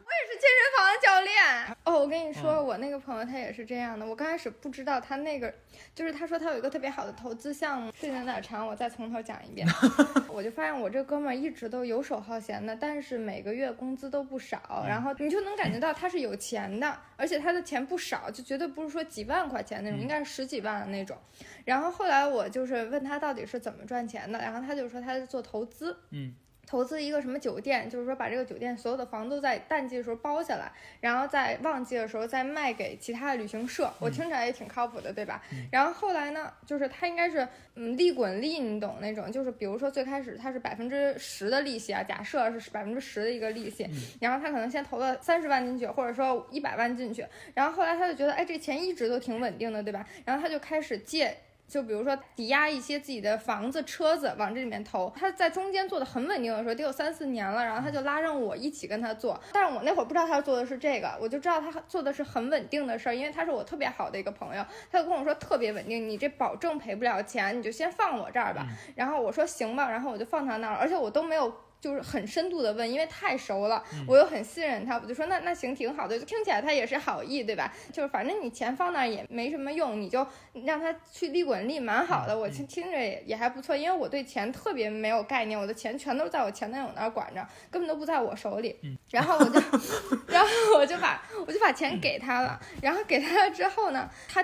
[0.84, 4.06] 身房的教练哦，我跟你说，我那个朋友他也是这样的。
[4.06, 5.54] 我刚开始不知道他那个，
[5.96, 9.66] 就是他说他有一个特别好的投资项目，时间有点长，我再从头讲一遍。
[10.28, 21.18] 我就发现我这哥们儿一直都游手好闲的，但是每个月工资都不少，然后你就能感觉到他是有钱的，而且他的钱不少，就绝对不是说几万块钱那种，应该是十几万的那种。
[21.64, 26.34] 然后后来我就是问他到底是怎么赚钱的，然后他就说他是做投资，嗯。
[26.74, 33.94] 投资一个什么酒店，就是说把这个酒店所有的房都在淡季的时候包下来，然后在旺季的时候再卖给其他的旅行社。
[34.00, 35.40] 我听起来也挺靠谱的，对吧？
[35.72, 43.88] 然后后来呢，就是他应该是嗯利滚利，你懂那种，就是比如说最开始他是百分之十的利息啊，假设是百分之十的一个利息，
[44.20, 50.04] 然后他可能先投了三十万进去，或者说一百万进去，然后后来他就觉得哎这钱一直都挺稳定的，对吧？
[50.26, 51.38] 然后他就开始借。
[51.68, 59.40] 就比如说抵押一些自己的房子、车子往这里面投，他在中间做的很稳定的时候，得有三四年了，然后他就拉上我一起跟他做。
[59.52, 68.68] 但是我那会儿不知道他做的是这个，我就知道他做的是很稳定的事儿，因为他是我特别好的一个朋友，他就跟我说特别稳定，你这保证赔不了钱，你就先放我这儿吧。
[68.96, 71.52] 然后我说行吧，然后我就放他那儿，而且我都没有。
[71.84, 77.74] 就是很深度的问，因为太熟了，我又很信任他，我就说那那行挺好的，就听起来他也是好意，对吧？
[77.92, 80.26] 就是反正你钱放那儿也没什么用，你就
[80.64, 82.40] 让他去利滚利，蛮好的。
[82.40, 88.80] 我听听着也也还不错，因为我对钱特别没有概念，我的钱全都在我前男友那儿管着，根本都不在我手里。
[89.12, 89.60] 然后我就，
[90.28, 94.42] 然后我就把我就把钱给他了，然后给他了之后呢，他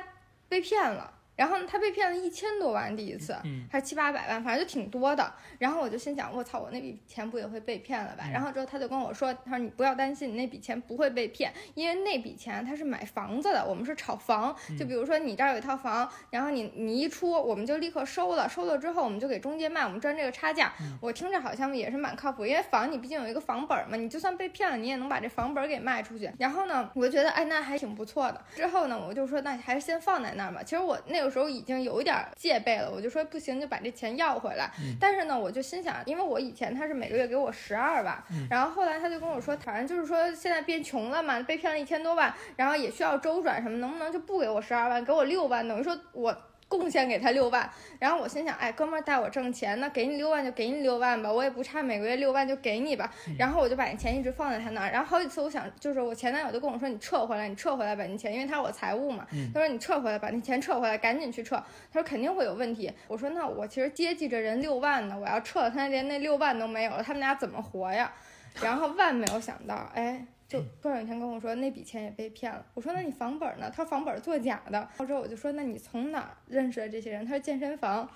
[0.50, 1.14] 被骗了。
[1.40, 3.34] 然后他被骗了一千多万，第一次，
[3.72, 5.34] 还是七八百万，反正就挺多的。
[5.58, 8.26] 然后我就心想，我操，我那笔钱不也会被骗了吧？
[8.30, 14.54] 然后之后他就跟我说，他说你不要担心，你那笔钱不会被骗，因为那笔钱他是买房子的，我们是炒房。
[14.78, 20.74] 就比如说你这儿有一套房，然后你你一出，我们就立刻收了，收了之后我们就给中介卖，我们赚这个差价。
[21.00, 26.30] 我听着好像也是蛮靠谱，因为房你毕竟有一个房本嘛，你就算被骗了，你也能把这房本给卖出去。
[26.38, 28.44] 然后呢，我就觉得哎，那还挺不错的。
[28.54, 30.62] 之后呢，我就说那还是先放在那儿吧。
[30.62, 31.29] 其实我那个。
[31.30, 34.72] 时候已经有一点戒备了，我就说不行，就把这钱要回来。
[35.00, 45.68] 但是呢，我就心想，因为我以前他是每个月给我十二万，然后后来他就跟我说，反正就是说现在变穷了嘛，被骗了一千多万，然后也需要周转什么，能不能就不给我十二万，给我六万？
[45.68, 46.36] 等于说我。
[46.70, 53.12] 贡献给他六万，然后我心想，哎，哥们儿带我挣钱，那给你六万就给你六万吧，我也不差每个月六万就给你吧。
[53.40, 61.56] 然后我就把那钱一直放在他那儿，然后好几次我想，就是我前男友就跟我说，你撤回来，你撤回来把那钱，因为他是我财务嘛，他说你撤回来，把那钱撤回来，赶紧去撤。
[61.92, 62.92] 他说肯定会有问题。
[63.08, 68.14] 我说那我其实接济着人六万呢，我要撤了，他连那六万都没有了，他们俩怎么活呀？
[68.62, 70.24] 然后万没有想到，哎。
[70.50, 73.70] 就过两天跟我说那笔钱也被骗了，我说那你房本呢？
[73.70, 74.90] 他说房本作假的。
[75.06, 77.24] 之后我就说那你从哪认识的这些人？
[77.24, 78.10] 他说健身房。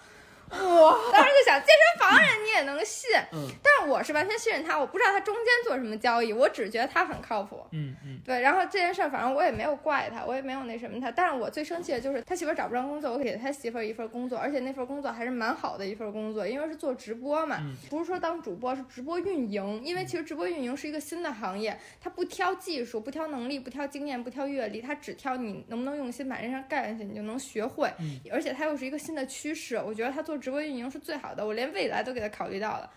[0.49, 0.95] 哇！
[1.11, 8.41] 当时就想健身房人你也能信，嗯，但是我是完全信任他，我不知道他中间做什么交易，我只觉得他很靠谱，嗯嗯，对。
[8.41, 19.81] 然后这件事儿，反正我也没有怪他，我也没有那什么他，但是我最生气的就是他媳妇儿找不着工作，我给他媳妇儿一份工作，而且那份工作还是蛮好的一份工作，因为是做直播嘛，不是说当主播，是直播运营。
[19.83, 27.91] 因为其实直播运营是一个新的行业，他不挑技术，不挑能力，不挑经验，不挑阅历，他只挑你能不能用心把这事干下去，你就能学会。
[28.31, 31.15] 而且他又是一个新的趋势，我觉得他做直播运营是最。
[31.15, 32.91] 好的，我连未来都给他考虑到了，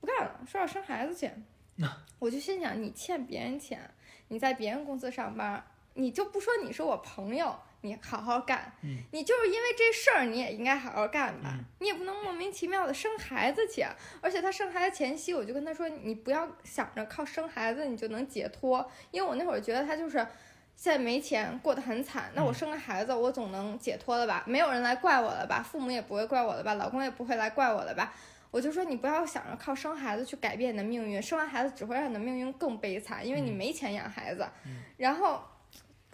[0.00, 1.30] 不干了，说要生孩子去。
[2.18, 3.88] 我就心想，你欠别人钱，
[4.26, 8.72] 你在别人公司上班，你就不说你是我朋友，你好好干。
[9.12, 11.56] 你就是因为这事儿，你也应该好好干吧。
[11.78, 13.86] 你也不能莫名其妙的生孩子去。
[14.20, 20.26] 而且他生孩子前夕，我就跟他说，你不要想着靠生孩子你就能解脱，因为我那会儿觉得他就是
[20.80, 22.30] 现在没钱，过得很惨。
[22.32, 24.42] 那我生个孩子，我总能解脱了吧？
[24.46, 25.62] 没有人来怪我了吧？
[25.62, 26.72] 父母也不会怪我了吧？
[26.72, 28.14] 老公也不会来怪我了吧？
[28.50, 34.48] 我就说你不要想着靠生孩子去改变你的命运，生完孩子只会让你的命运更悲惨，因为你没钱养孩子。
[34.96, 35.42] 然后。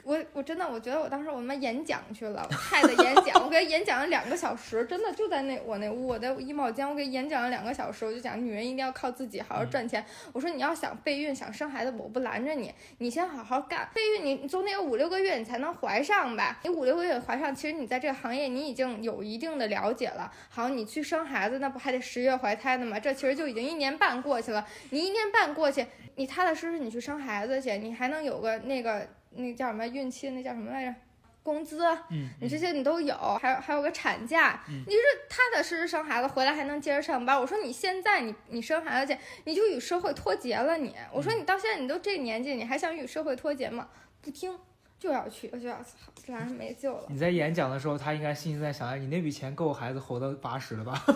[0.06, 10.06] 我我真的我觉得我当时我他妈演讲去了，太的演讲，我给他演讲了两个小时，真的就在那我那屋我的衣帽间，我给演讲了两个小时，我就讲女人一定要靠自己好好赚钱。
[10.32, 13.88] 我说你要想备孕想生孩子，我不拦着你，你先好好干。
[13.92, 16.60] 备孕你你总得有五六个月你才能怀上吧？
[16.62, 20.30] 你五六个月怀上，其实你在这个行业你已经有一定的了解了。
[20.48, 23.00] 好，你去生孩子那不还得十月怀胎呢吗？
[23.00, 24.64] 这其实就已经一年半过去了。
[24.90, 29.04] 你一年半过去，你踏踏实实你去生孩子去，你还能有个那个。
[29.30, 30.30] 那叫什么孕期？
[30.30, 30.94] 那叫什么来着？
[31.42, 37.40] 工资，嗯，你这些你都有，还有还有个产假，你是踏踏实实生孩子回来还能接着上班。
[37.40, 40.76] 我说你现在你你生孩子去，你就与社会脱节了。
[40.76, 43.86] 你，我说你到现在你都这年纪，你还想与社会脱节吗？
[44.20, 44.58] 不听，
[44.98, 45.90] 就要去，我就要操，
[46.26, 47.04] 这玩意没救了。
[47.08, 51.00] 你在演讲的时候，他应该心里在想：哎，你那笔钱够孩子活到八十了吧？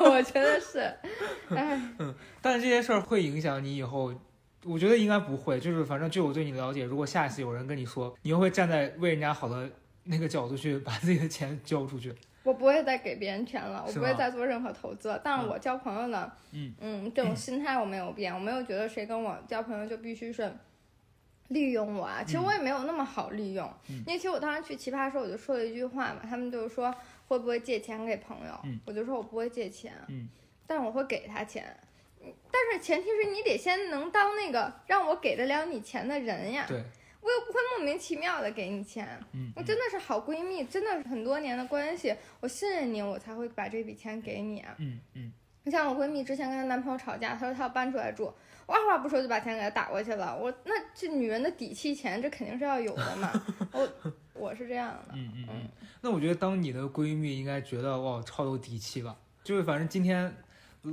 [0.00, 0.78] 我觉得是，
[1.54, 4.14] 哎，嗯，但是这些事儿会影响你以后。
[4.64, 9.70] 我觉得应该不会，就是反正据我对你了解，如果下一次有人跟你说，你又会站在为人家好的
[10.04, 12.14] 那个角度去把自己的钱交出去。
[12.42, 15.18] 我不会再给别人钱了，我不会再做任何投资。
[15.24, 20.52] 但是我交朋友呢，嗯嗯，这种心态我没有变，我没有觉得谁跟我交朋友就必须是
[21.48, 22.22] 利用我啊。
[22.22, 26.94] 其实我也没有那么好利用，因为其实我当时去奇葩说，我就说了一句话嘛，他们就是说
[27.28, 30.28] 会不会借钱给朋友，我就说我不会借钱，嗯，
[30.66, 31.74] 但是我会给他钱。
[32.50, 36.64] 但是前提是你得先能当那个让我给得了你钱的人呀。
[36.68, 36.82] 对，
[37.20, 39.08] 我又不会莫名其妙的给你钱。
[39.32, 44.74] 嗯，我真的是好闺蜜，真的是很多年的关系，我信任你，我才会把这笔钱给你啊。
[44.78, 45.32] 嗯嗯。
[45.64, 48.32] 你像我闺蜜之前跟她男朋友吵架，她说她要搬出来住，
[48.66, 50.36] 我二话不说就把钱给她打过去了。
[50.36, 53.32] 我那这女人的底气钱，这肯定是要有的嘛。
[53.72, 53.88] 我
[54.34, 55.14] 我是这样的。
[55.14, 55.68] 嗯嗯嗯。
[56.02, 60.34] 那我觉得当你的闺蜜应该觉得哇超有底气吧，就是反正今天。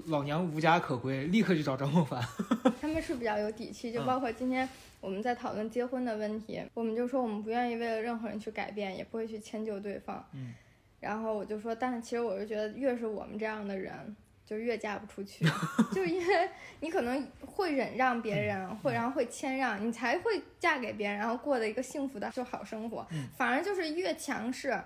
[0.08, 2.22] 老娘无家可归，立刻去找张梦凡。
[2.80, 4.68] 他们是比较有底气，就包括今天
[5.00, 10.26] 我们在讨论结婚的问题，我们就说我们不愿意为了任何人去改变，也不会去迁就对方。
[10.34, 10.54] 嗯。
[11.00, 15.44] 然后我就说，但是其实我是觉得，越是我们这样的人，就越嫁不出去，
[15.92, 16.50] 就因为
[16.80, 23.06] 你可能会忍让别人，会然后会谦让，你才会嫁给别人，然后过的一个幸福的就好生活。
[23.36, 24.80] 反而就是越强势。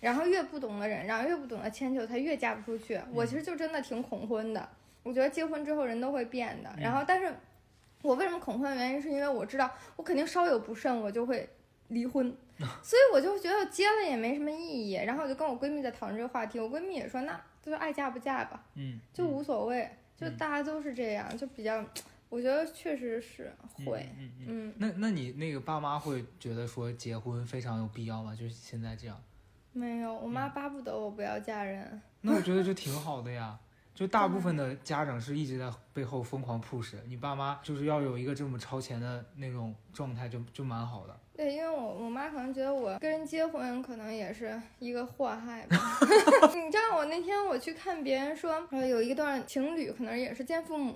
[0.00, 3.00] 然后越不懂得忍让，越不懂得迁就，他越嫁不出去。
[3.12, 4.68] 我其实就真的挺恐婚的。
[5.02, 6.70] 我觉得结婚之后人都会变的。
[6.78, 7.32] 然后，但是
[8.02, 11.48] 我为什么恐婚的原因，是因为我知道我肯定稍有不慎，我就会
[11.88, 12.34] 离婚。
[12.82, 14.94] 所以我就觉得结了也没什么意义。
[14.94, 21.84] 然后我就跟我闺蜜在讨论这个话题，我闺蜜也说，那就爱嫁不嫁吧，嗯，就无所谓，就大家都是这样，就比较，
[22.28, 23.52] 我觉得确实是
[23.86, 24.74] 会，嗯嗯。
[24.76, 28.34] 那那你那个爸妈会觉得说结婚非常有必要吗？
[28.34, 29.20] 就是现在这样。
[29.72, 32.00] 没有，我妈巴不得我不要嫁人。
[32.20, 33.58] 那我觉得就挺好的呀，
[33.98, 41.16] 就大部分的家长是一直在背后疯狂 push，你爸妈就是要有一个这么超前的那种状态，就就蛮好的。
[41.36, 45.98] 对，因为我我妈可能觉得我跟人结婚可能也是一个祸害吧。
[46.54, 50.94] 你知道我那天我去看别人说，呃，有一段情侣可能也是见父母，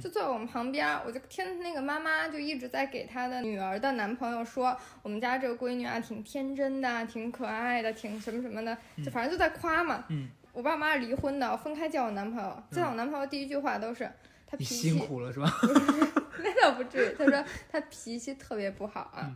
[0.00, 10.04] 就坐我们旁边，我就听那个妈妈就一直在给她的女儿的男朋友说，我们家这个闺女啊挺天真的，挺可爱的，挺什么什么的，就反正就在夸嘛。
[10.06, 10.28] 嗯。
[10.54, 14.10] 我爸妈离婚的，分开叫我男朋友，叫我男朋友第一句话都是
[14.46, 14.74] 他脾气。
[14.76, 15.52] 辛苦了是吧？
[16.38, 19.30] 那倒不至于，他说他脾气特别不好啊。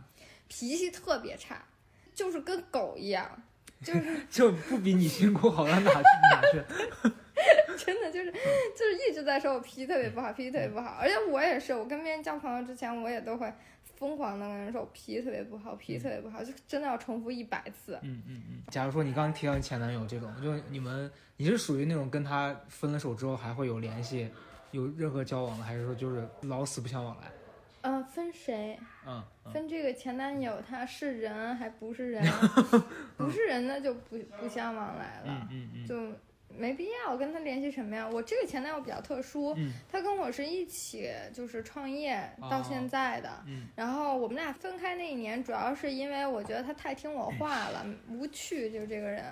[0.47, 1.63] 脾气特别差，
[2.15, 3.29] 就是跟狗一样，
[3.83, 7.13] 就是 就不比你辛苦好到哪去哪去。
[7.77, 10.97] 真的就是就是一直在说我脾气特别不好，脾气特别不好。
[10.99, 13.51] 而且我也是，我跟别人交朋友之前，我也都会
[13.99, 17.99] 疯狂的跟人说我脾气特别不好，脾气特别不好，就真的要重复一百次。
[18.01, 18.63] 嗯嗯嗯。
[18.69, 24.29] 假如说你刚刚提到你前男友这种，就你们你是属于那种跟他分了手之后还会有联系，
[24.71, 27.31] 有任何交往的，还是说就是老死不相往来？
[27.81, 28.77] 呃，分谁？
[29.07, 32.21] 嗯，分这个前男友，他是人还不是人？
[33.15, 35.47] 不是人，那就不不相往来了。
[35.49, 35.95] 嗯嗯就
[36.57, 38.07] 没必要跟他联系什么呀？
[38.11, 39.55] 我这个前男友比较特殊，
[39.91, 43.29] 他跟我是一起就是创业到现在的。
[43.75, 49.23] 然后我们俩分开那一年，主要是因为我觉得他太听我话了，无趣，就是这个人。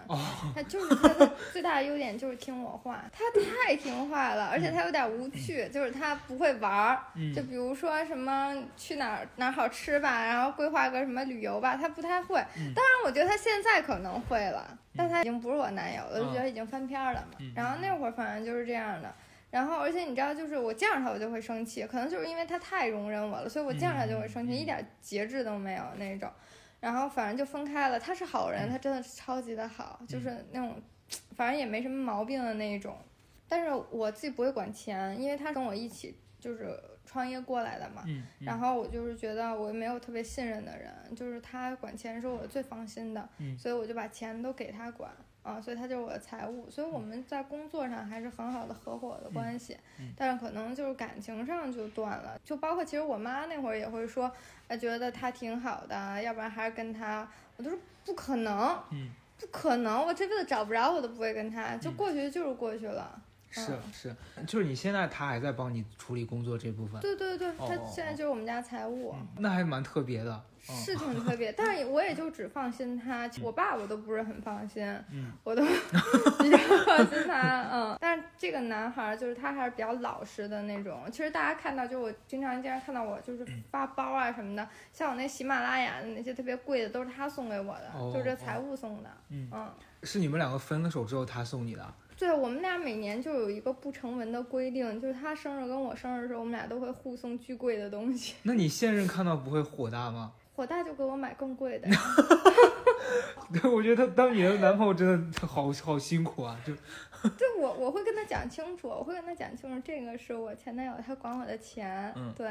[0.55, 3.23] 他就是他的最大的优点就是听我话，他
[3.65, 7.03] 太听话了，而且他有点无趣，就是他不会玩儿。
[7.35, 12.35] 就比如说什么去哪儿哪儿好吃吧，然后规划个什么旅游吧，他不太会。
[12.35, 14.77] 当然，我觉得他现在可能会了。
[14.97, 17.37] 但他已经不是我男友了，就觉得已经翻篇了嘛。
[17.55, 19.13] 然后那会儿反正就是这样的。
[19.51, 26.29] 然后而且你知道，就是我见着他我就会生气，可能就是因为他太容忍我了，所以我见着他就会生气，一点节制都没有那种。
[26.79, 27.99] 然后反正就分开了。
[27.99, 30.81] 他是好人，他真的是超级的好，就是那种，
[31.35, 32.97] 反正也没什么毛病的那种。
[33.47, 36.77] 但是我自己不会管钱，因为他跟我一起就是。
[37.07, 38.03] 创业过来的嘛，
[38.45, 45.09] 然后我就是觉得我没有特别信任的人，就是他管钱是我最放心的，所以我就把钱都给他管
[45.41, 49.77] 啊，所以他就是我的财务，所以我们在工作上还是很好的合伙的关系，
[50.17, 54.29] 但是可能就是感情上就断了，就包括其实我妈那会儿也会说，
[54.67, 58.77] 啊，觉得他挺好的，要不然还是跟他，我都说不可能，
[59.39, 63.21] 不可能，我这辈子找不着我都不会跟他，就过去就是过去了。
[63.49, 66.99] 是是，就是你现在他还在帮你处理工作这部分。
[67.01, 69.15] 对对对，他现在就是我们家财务。
[69.37, 70.43] 那还蛮特别的。
[70.69, 73.29] 是挺特别，但是我也就只放心他。
[73.41, 74.85] 我爸我都不是很放心，
[75.45, 75.63] 我都
[76.43, 77.69] 比较放心他。
[77.71, 81.03] 嗯，但是这个男孩就是他还是比较老实的那种。
[81.09, 89.09] 其实大家看到，就我经常经常看到我就是发包啊什么的，像我那喜马拉雅的那些特别贵的，都是他送给我的，就是财务送的。
[89.29, 89.49] 嗯，
[90.03, 91.93] 是你们两个分了手之后他送你的？
[92.17, 98.35] 对我们俩每年就有一个不成文的规定，就是他生日跟我生日的时候，我们俩都会互送巨贵的东西。
[98.43, 100.33] 那你现任看到不会火大吗？
[100.55, 101.87] 火大就给我买更贵的。
[103.53, 106.73] 对，我觉得他当你的男朋友真的好好辛苦啊，就。
[107.37, 112.47] 对我我会跟他讲清楚，我会跟他讲清楚，这个是我前男友，他管我的钱，对，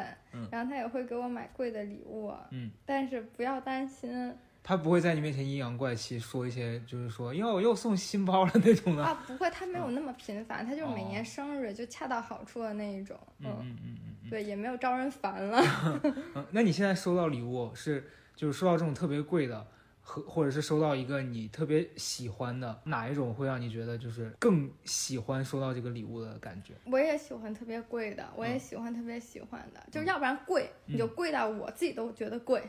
[0.51, 4.33] 然后他也会给我买贵的礼物，嗯，但是不要担心。
[4.69, 15.63] 他不会在你面前阴阳怪气说一些，就是说因为我又送新包了那种的啊，不会，他没有那么频繁，他就是每年生日就恰到好处的那一种，嗯嗯嗯嗯，对，也没有招人烦了。
[16.35, 19.65] 嗯，那你现在收到礼物是就是收到这种特别贵的，
[20.01, 26.75] 和或者是收到一个你特别喜欢的，哪一种会让你觉得就是更喜欢收到这个礼物的感觉？
[26.91, 32.69] 我也喜欢特别贵的，我也喜欢特别喜欢的，就是要不然贵你就贵到我自己都觉得贵。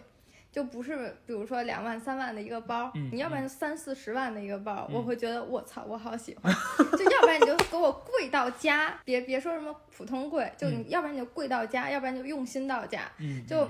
[0.52, 6.54] 就不是，比如说两万三万的一个包，你要不然就三四十万的一个包，我会觉得我操，我好喜欢。
[6.98, 13.12] 就要不然你就给我贵到家，别别说什么普通贵，就你要不然你就贵到家，要不然就用心到家，
[13.48, 13.68] 就。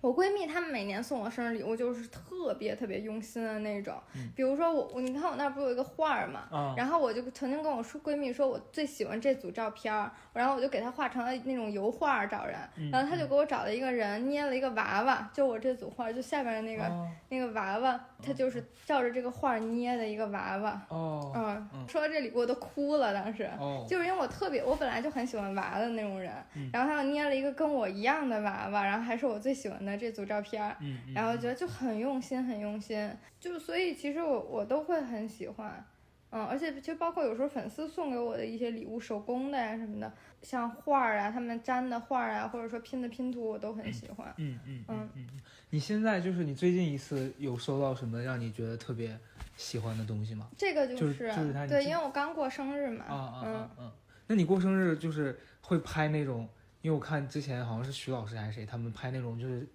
[0.00, 3.94] 我闺蜜她们每年送我生日礼物就是特别特别用心的那种，
[4.36, 12.56] 比如说我我你看我那儿不是有一个画儿嘛，然后我就曾经跟我说闺蜜说我最喜欢这组照片儿，然后我就给她画成了那种油画找人，
[12.92, 23.50] 然后她就给我找了一个人捏了一个娃娃，就我这组画就下边的那个那个娃娃，她就是照着这个画捏的一个娃娃，哦，嗯，说到这里我都哭了当时，
[23.88, 26.32] 就是因为我特别我本来就很喜欢娃的那种人，
[26.72, 29.87] 然后她又捏了一个跟我一样的娃娃，然后还是我最喜欢的。
[29.96, 33.10] 这组照片，嗯，然后觉得就很用心，很用心，
[33.40, 35.84] 就所以其实我我都会很喜欢，
[36.30, 40.12] 嗯，而且就包括有时候粉丝送给我的一些礼物，手工的呀什么的，
[40.42, 45.26] 像画儿啊，他们粘的画儿啊，或者说拼的拼图，我都很喜欢，嗯嗯嗯嗯。
[45.70, 49.18] 你现在就是你最近一次有收到什么让你觉得特别
[49.56, 50.48] 喜欢的东西吗？
[50.56, 53.92] 这个就是就是他，对，因为我刚过生日嘛，啊啊嗯嗯，
[54.26, 56.48] 那你过生日就是会拍那种，
[56.82, 59.66] 因为我看之前好像是徐老师还是谁，他们拍那种就是。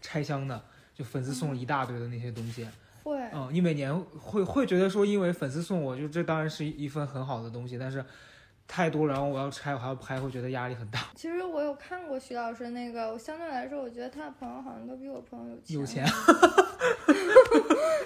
[0.00, 0.62] 拆箱的，
[0.94, 2.66] 就粉丝送了一大堆的那些东西，
[3.02, 8.04] 会，嗯，你每年会会觉得说，因为粉丝送我，就这当然是一份很好的东西，但是
[8.66, 11.08] 太多了，然后我要拆，我还要拍，会觉得压力很大。
[11.14, 16.04] 其实我有看过徐老师那个，我相对来说，我觉得他的朋友好像都比我朋友有钱。
[16.04, 16.06] 有钱。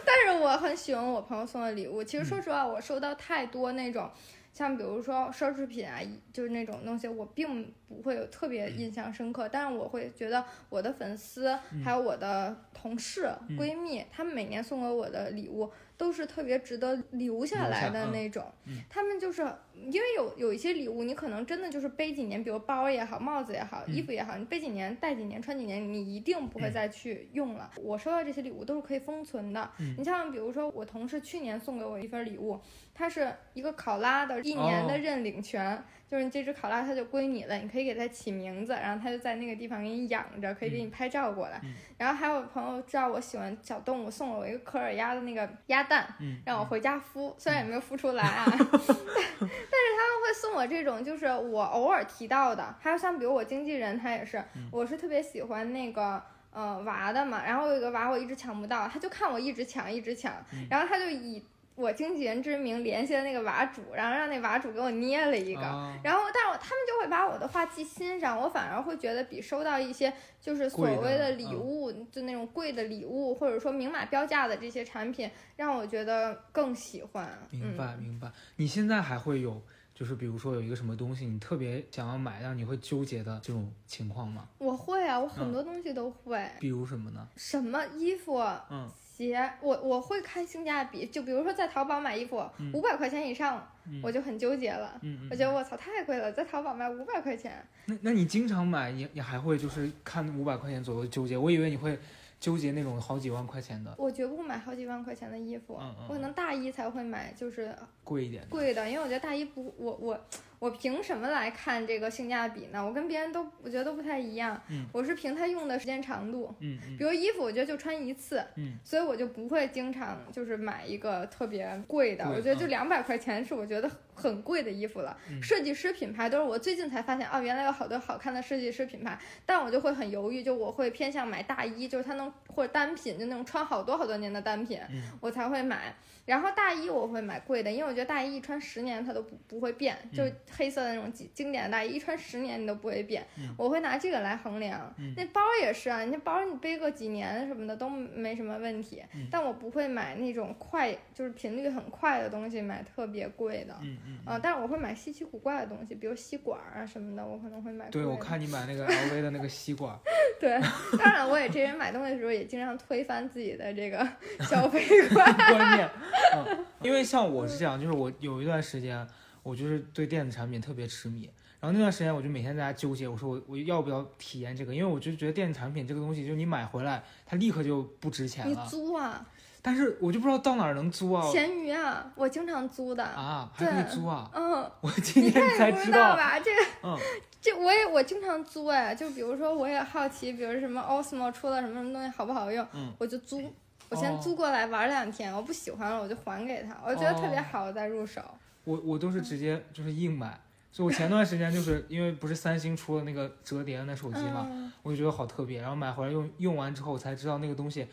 [0.07, 2.03] 但是我很喜欢我朋友送的礼物。
[2.03, 4.11] 其实说实话，我收到太多那种。
[4.55, 6.01] 像比如说奢侈品啊，
[6.33, 11.53] 就是那种东西，我并不会有特别印象深刻，但是我会觉得我的粉丝
[11.85, 13.29] 还有我的同事、
[13.59, 15.71] 闺蜜，他们每年送给我的礼物。
[15.97, 18.45] 都是特别值得留下来的那种，
[18.89, 19.43] 他们就是
[19.75, 27.71] 因为有有一些礼物，你可能真的就是背几年，比如包也好，帽子也好，衣服也好，你背几年、戴几年、穿几年，你一定不会再去用了。
[27.81, 29.71] 我收到这些礼物都是可以封存的。
[29.97, 32.61] 你像比如说我同事去年送给我一份礼物，
[32.93, 35.83] 它是一个考拉的一年的认领权。
[36.15, 41.61] 就是这只考拉它就归你了，你可以给它起名字，然后它就在那个地方给你养着，可以给你拍照过来。
[41.99, 46.07] 然后还有朋友知道我喜欢小动物，送了我一个科尔鸭的那个鸭蛋，
[46.47, 52.73] 让我回家孵，虽然也没有孵出来啊， 但但是他们会送我这种，就是我偶尔提到的。
[52.79, 54.41] 还有像比如我经纪人，他也是，
[54.71, 56.23] 我是特别喜欢那个。
[56.57, 60.33] 呃，娃的嘛，然后有一个娃，我一直抢不到，他就看我一直抢，一直抢，
[60.71, 61.45] 然后他就以
[61.75, 65.61] 我经纪人之名联系的那个娃主，然后让那娃主给我捏了一个，
[66.03, 77.39] 然后，但是他们就会把我的画记心上，我反而会觉得比收到一些就是所谓的礼物，就那种贵的礼物，或者说明码标价的这些产品，让我觉得更喜欢。
[77.51, 78.31] 明白，明白。
[78.57, 79.61] 你现在还会有？
[79.95, 84.49] 就是比如说有一个什么东西你特别想要买，让你会纠结的这种情况吗？
[84.59, 86.51] 我会啊，我很多东西都会。
[86.59, 87.29] 比如什么呢？
[87.37, 91.07] 什么衣服、嗯，鞋，我我会看性价比。
[91.07, 93.65] 就比如说在淘宝买衣服，五百块钱以上，
[94.03, 94.99] 我就很纠结了。
[95.03, 97.65] 嗯我觉得我操太贵了，在淘宝卖五百块钱。
[97.87, 101.37] 那那你经常买，你你还会就是看五百块钱左右纠结？
[101.37, 101.99] 我以为你会。
[102.41, 110.21] 纠结那种好几万块钱的，我绝不买好几万块钱的衣服，我可能大衣才会买，就是贵一点，贵的，因为我觉得大衣不，我我。
[110.65, 112.83] 我凭什么来看这个性价比呢？
[112.83, 114.59] 我跟别人都我觉得都不太一样。
[114.71, 116.55] 嗯，我是凭它用的时间长度。
[116.61, 118.43] 嗯比如衣服，我觉得就穿一次。
[118.57, 122.25] 嗯，所以我就不会经常就是买一个特别贵的。
[122.25, 125.17] 我觉得就两百块钱是我觉得很贵的衣服了。
[125.43, 129.19] 设计师品牌都是我最近才发现，哦，原来有好多好看的设计师品牌。
[129.45, 134.81] 但我就会很犹豫，就我会偏向买大衣，就是它能或者单品，就那种穿好多好多年的单品，
[135.21, 135.95] 我才会买。
[136.27, 140.25] 然后大衣我会买贵的，因为我觉得大衣一穿十年它都不不会变，就
[140.57, 143.27] 黑色的那种经经典的大衣，一穿十年你都不会变。
[143.59, 144.95] 我会拿这个来衡量。
[145.17, 149.03] 那包也是啊，你那包你背个几年什么的都没什么问题。
[149.31, 153.77] 但我不会买那种快，就是频率很快的东西，买特别贵的。
[153.83, 154.19] 嗯嗯。
[154.25, 157.89] 啊，但是我会买稀奇古怪的东西，比如吸管啊什么的，我可能会买。
[157.91, 159.99] 对，我看你买那个 LV 的那个吸管。
[160.41, 160.61] 对，
[160.99, 164.07] 当然我也这人买东西的时候也经常推翻自己的这个
[164.49, 165.91] 消费观观念。
[166.37, 169.07] 嗯，因为像我是这样，就是我有一段时间，
[169.43, 171.31] 我就是对电子产品特别痴迷。
[171.61, 174.75] 然后那段时间，我就每天在家纠结，我说我我要不要体验这个？
[174.75, 178.51] 因为我就觉得电子产品这个东西，就是你买回来，它立刻就不值钱了。
[178.51, 179.27] 你租啊？
[179.67, 181.27] 但是我就不知道到哪儿能租啊。
[181.33, 184.31] 闲鱼啊，我经常租的啊，还可以租啊。
[184.35, 186.39] 嗯，我今天才知道吧？
[186.39, 186.99] 这个，嗯，
[187.41, 193.43] 这我也我经常租哎，就比如说我也好奇，比如什么 Osmo 出了什么什么东西好不好用，嗯，我就租。
[193.89, 198.21] 我先租过来玩两天，我不喜欢了我就还给他，我觉得特别好我再入手。
[198.65, 200.39] 我我都是直接就是硬买，
[200.73, 204.47] 所以我前段时间就是 因为不是三星出了那个折叠的那手机嘛，
[204.83, 207.87] 我就觉得好特别，然后买回来用用完之后我才知道那个东西。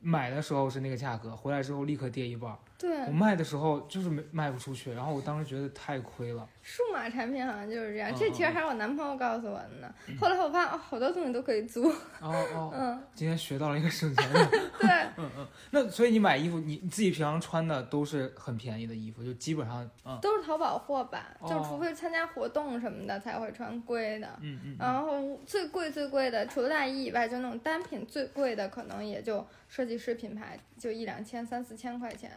[0.00, 2.56] 买的时候是那个价格，回来之后立刻跌一半。
[2.78, 6.48] 对，我卖的时候就是没卖不出去，然后我当时觉得太亏了。
[6.62, 9.92] 数码产品好像就是这样，这其实还是我男朋友告诉我的呢。
[10.20, 11.88] 后来我发现哦，好多东西都可以租。
[11.88, 14.46] 哦哦， 嗯，今天学到了一个省钱的。
[14.78, 15.46] 对， 嗯嗯。
[15.72, 24.28] 那所以你买衣服，你你自己平常穿的都是很便宜的衣服，就基本上嗯都是淘宝货吧，就除非参加活动什么的才会穿贵的。
[24.40, 24.76] 嗯嗯。
[24.78, 32.30] 然后最贵最贵的，除了大衣以外，就那种单品最贵的，可能也就设计师品牌，就一两千、三四千块钱。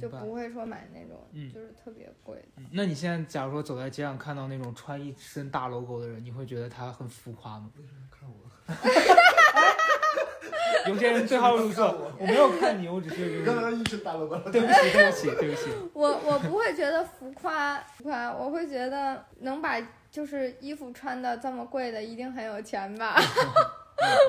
[0.00, 1.18] 就不会说买那种，
[1.52, 2.62] 就是特别贵的。
[2.72, 7.70] 那你现在假如说走在街上看到那种穿一身大 logo 的人，你会觉得他很浮夸吗？
[8.10, 8.34] 看我。
[10.86, 13.42] 有些人对号入座，我没有看你，我只是。
[13.42, 14.36] 刚刚一身大 logo。
[14.52, 15.70] 对不起，对不起，对不起。
[15.94, 19.80] 我我不会觉得浮夸，浮夸，我会觉得能把
[20.10, 23.16] 就是衣服穿的这么贵的，一定很有钱吧。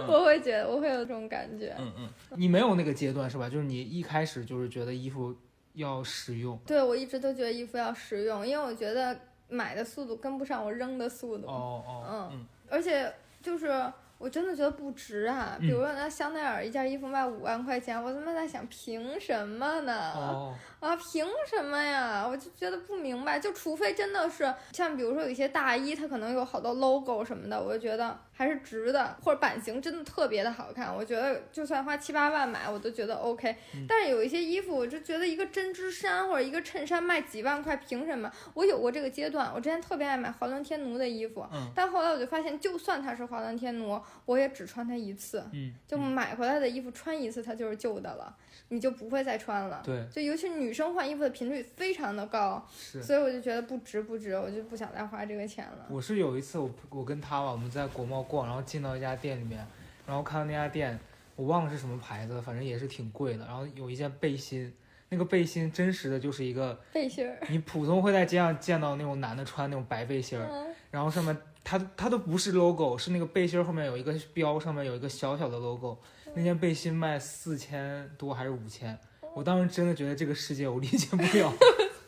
[0.08, 1.76] 我会觉得我会有这种感觉。
[1.78, 2.10] 嗯嗯。
[2.38, 3.50] 你没有那个阶段是吧？
[3.50, 5.36] 就是你一开始就是觉得衣服。
[5.76, 9.18] 要实用，对我一直都觉得衣服要实用，因为我觉得
[9.48, 11.48] 买的速度跟不上我扔的速度。
[11.48, 13.70] 哦哦，嗯，而且就是
[14.18, 15.58] 我真的觉得不值啊。
[15.60, 20.12] 比如说那香奈儿一件衣服卖五万块钱，我他妈在想凭什么呢？
[20.14, 20.56] 哦。
[20.86, 22.24] 啊，凭什么呀？
[22.30, 23.40] 我就觉得不明白。
[23.40, 29.18] 就除非真的是像比如说有一些大衣，它可能有好多 logo 什么的，我就觉得还是值的。
[29.24, 33.56] 或者版型真的特别的好看，我觉得就算花七八万买，我都觉得 OK。
[33.90, 38.32] 但是有一些衣服，我就觉得一个针织衫或者一个衬衫卖几万块，凭什么？
[38.54, 45.44] 我有过这个阶段，我之前特别爱买华伦天奴的衣服，但后来我就发现，就算它是华伦天奴，我也只穿它一次。
[45.52, 48.36] 嗯，就买回来的衣服穿一次，它就是旧的了。
[48.70, 55.88] 你就不会再穿了，对，就尤其女生换衣服的频率非常的高，是，所以我就觉得不值不值，我就不想再花这个钱了。
[55.90, 59.66] 我是有一次我我跟他吧，我们在国贸逛，然后进到一家店里面，
[60.06, 61.00] 然后看到那家店，
[61.36, 64.74] 我忘了是什么牌子，反正也是挺贵的，然后有一件背心。
[65.08, 67.38] 那个背心真实的就是一个背心儿。
[67.48, 75.96] 你普通会在街上见到那种男的穿那种白背心儿，然后上面它它都不是 logo，是那个背心后面有一个标，上面有一个小小的 logo。
[76.34, 78.98] 那件背心卖四千多还是五千？
[79.36, 81.54] 我当时真的觉得这个世界我理解不了。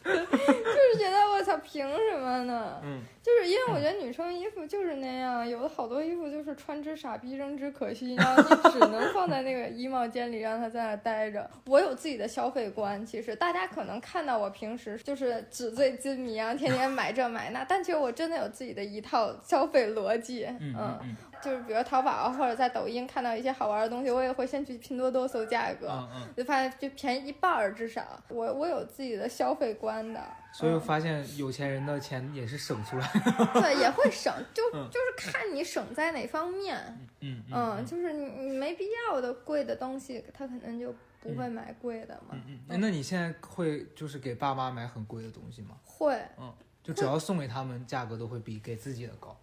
[0.07, 2.79] 就是觉得我操，凭什么呢？
[2.81, 11.49] 嗯，就是因为我觉得女生衣服就是那样，有的好多衣服就是穿之傻逼，扔之可惜，然后你只能放在那个衣帽间里，让它在那待着。
[11.65, 20.47] 我有自己的消费观，其实大家可能看到我平时就是纸醉金迷啊，天天买这买那，但其实我真的有自己的一套消费逻辑。
[20.61, 20.97] 嗯。
[21.41, 25.87] 就是比如淘宝或者在抖音看到一些好玩的东西，我也会先去拼多多搜价格，
[26.35, 28.21] 就发现就便宜一半儿至少。
[28.29, 30.21] 我我有自己的消费观的，
[30.53, 33.61] 所以我发现有钱人的钱也是省出来的。
[33.61, 36.77] 对，也会省， 就就是看你省在哪方面。
[37.21, 42.29] 嗯嗯，就是你你没必要的贵的东西，他可能就不会买贵的嘛。
[42.33, 45.77] 嗯嗯，那你现在会就是给爸妈买很贵的东西吗？
[45.83, 46.19] 会。
[46.37, 49.35] 嗯，就只要送给他们，价格都会比给自己的高。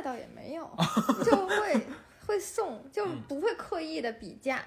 [0.00, 0.64] 那倒也没有，
[1.22, 1.78] 就会
[2.26, 4.62] 会送，就不会刻意的比价，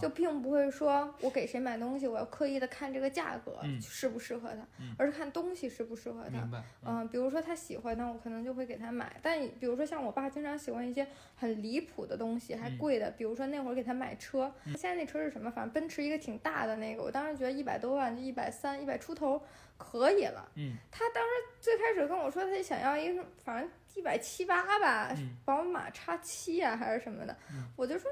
[0.00, 4.64] 就并不会说我给谁买东西，我要刻意的看这个价格适不适合他，
[4.96, 6.62] 而是看东西适不适合他。
[6.84, 9.18] 嗯，比如说他喜欢，那我可能就会给他买。
[9.20, 15.50] 但比如说像我爸经常喜欢一些很离谱的东西，还贵的，比如说那会儿给他买车，现在那车是什么？
[15.50, 19.42] 反正奔驰一个挺大的那个，我当时觉得一百多万，就一百三、一百出头
[19.76, 20.48] 可以了。
[20.54, 21.30] 嗯，他当时
[21.60, 23.68] 最开始跟我说他想要一个，反正。
[23.96, 25.10] 一百七八吧，
[25.44, 27.36] 宝马叉七啊，还是什么的，
[27.74, 28.08] 我就说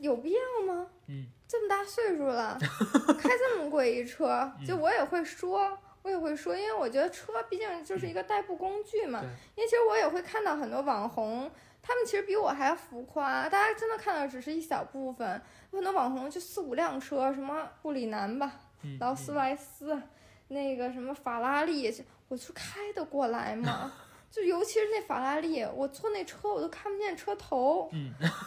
[0.00, 0.86] 有必要吗？
[1.08, 2.56] 嗯，这么大岁数了，
[3.18, 9.20] 开这么贵一车，就我也会说，我也会说，因为我觉得车毕竟就是一个代步工具嘛。
[9.56, 11.50] 因为其实我也会看到很多网红，
[11.82, 15.42] 他们其实比我还浮夸，大家真的看到只是一小部分，
[15.72, 18.52] 很多网红就四五辆车，什么布里南吧，
[19.00, 20.00] 劳斯莱斯，
[20.46, 21.92] 那个什么法拉利，
[22.28, 23.92] 我就开得过来吗？
[24.32, 27.90] 就尤其是那法拉利，我坐那车我都看不见车头，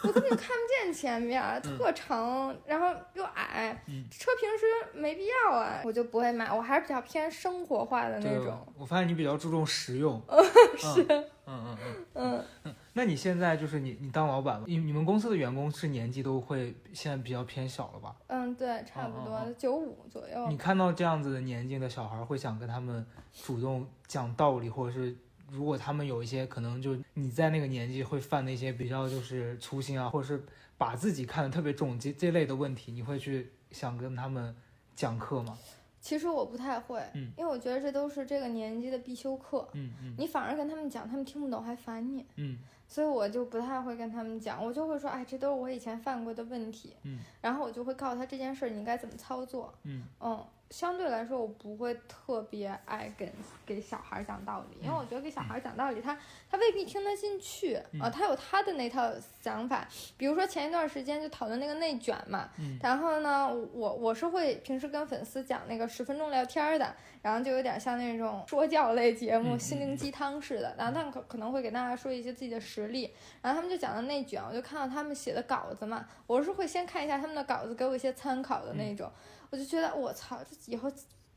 [0.04, 3.72] 我根本看不见前面，特长，然后又矮，
[4.10, 4.66] 车平时
[5.00, 8.58] 没必要啊，我就不会买，我还是比较偏生活化的那种。
[8.76, 10.20] 我发现你比较注重实用，
[10.76, 11.06] 是，
[11.46, 11.78] 嗯嗯
[12.16, 12.76] 嗯嗯。
[12.94, 18.16] 那你现在就是你你当老板了，你你们公司的员工是年纪都会现在比较偏小了吧？
[18.26, 20.48] 嗯，对，差不多九五左右。
[20.48, 25.16] 你看到这样子的年纪的小孩，会想跟他们主动讲道理，或者是？
[25.50, 30.44] 如果他们有一些可能，就你在那个年纪会犯的一些比较就是粗心啊，或者是
[30.78, 34.56] 把自己看得特别重这这类的问题，你会去想跟他们
[34.96, 35.58] 讲课吗？
[36.02, 50.04] 其实我不太会，嗯，因为我觉得这都是这个年纪的必修课，嗯嗯，你反而跟他们讲，他们听不懂还烦你，嗯，所以我就不太会跟他们讲，我就会说，哎，这都是我以前犯过的问题，嗯，然后我就会告诉他这件事儿你该怎么操作，嗯。
[50.20, 50.46] 嗯。
[50.72, 53.32] 相对来说，我不会特别爱跟
[53.66, 56.18] 给小孩讲道理，因为我觉得给小孩讲道理，他
[56.50, 59.12] 他未必听得进去啊，他有他的那套
[59.42, 59.88] 想法。
[60.18, 62.50] 比如说前一段时间就讨论那个内卷嘛，
[62.82, 70.76] 然后呢，我我是会平时跟粉丝讲那个十分钟聊天的，然后就有点像那种说教类节目，心灵鸡汤似的。
[70.78, 79.10] 然后他们可可能会给大家说一些自己的实例，然后他们就讲到内卷，我就看到他们写的稿子嘛，我是会先看一下他们的稿子，给我一些参考的那种。
[79.52, 80.92] 我就觉得我操，这以后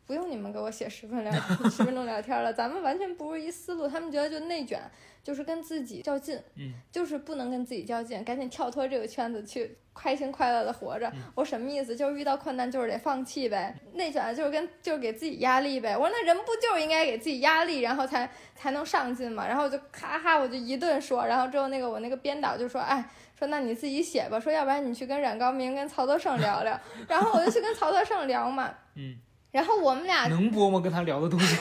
[0.07, 1.33] 不用你们给我写十分聊
[1.71, 3.87] 十分钟聊天了，咱们完全不是一思路。
[3.87, 4.81] 他们觉得就内卷
[5.23, 11.13] 就是跟自己较劲，嗯，就是不能跟自己较劲，赶紧跳脱这个圈子去开心快乐的活着。
[11.35, 11.95] 我什么意思？
[11.95, 13.79] 就是遇到困难就是得放弃呗。
[13.93, 15.95] 内卷就是跟就是给自己压力呗。
[15.95, 19.47] 我说那人不就是应该给自己压力，然后才才能上进嘛。
[19.47, 23.11] 然后我就咔咔我就一顿说，然后之后那个我那个编导就说，哎。
[23.39, 26.79] 说那你自己写吧，说要不然你去跟冉高明、跟曹德胜聊聊，
[27.09, 29.17] 然后我就去跟曹德胜聊嘛， 嗯，
[29.53, 30.81] 然后我们俩能播吗？
[30.81, 31.57] 跟他聊的东西，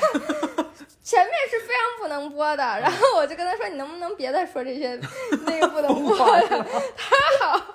[1.04, 5.00] 前面是非常不能播的，然后我就跟他说，你能不能别再说这些
[5.46, 6.18] 那个不能播
[6.48, 6.66] 的，
[6.98, 7.74] 他好。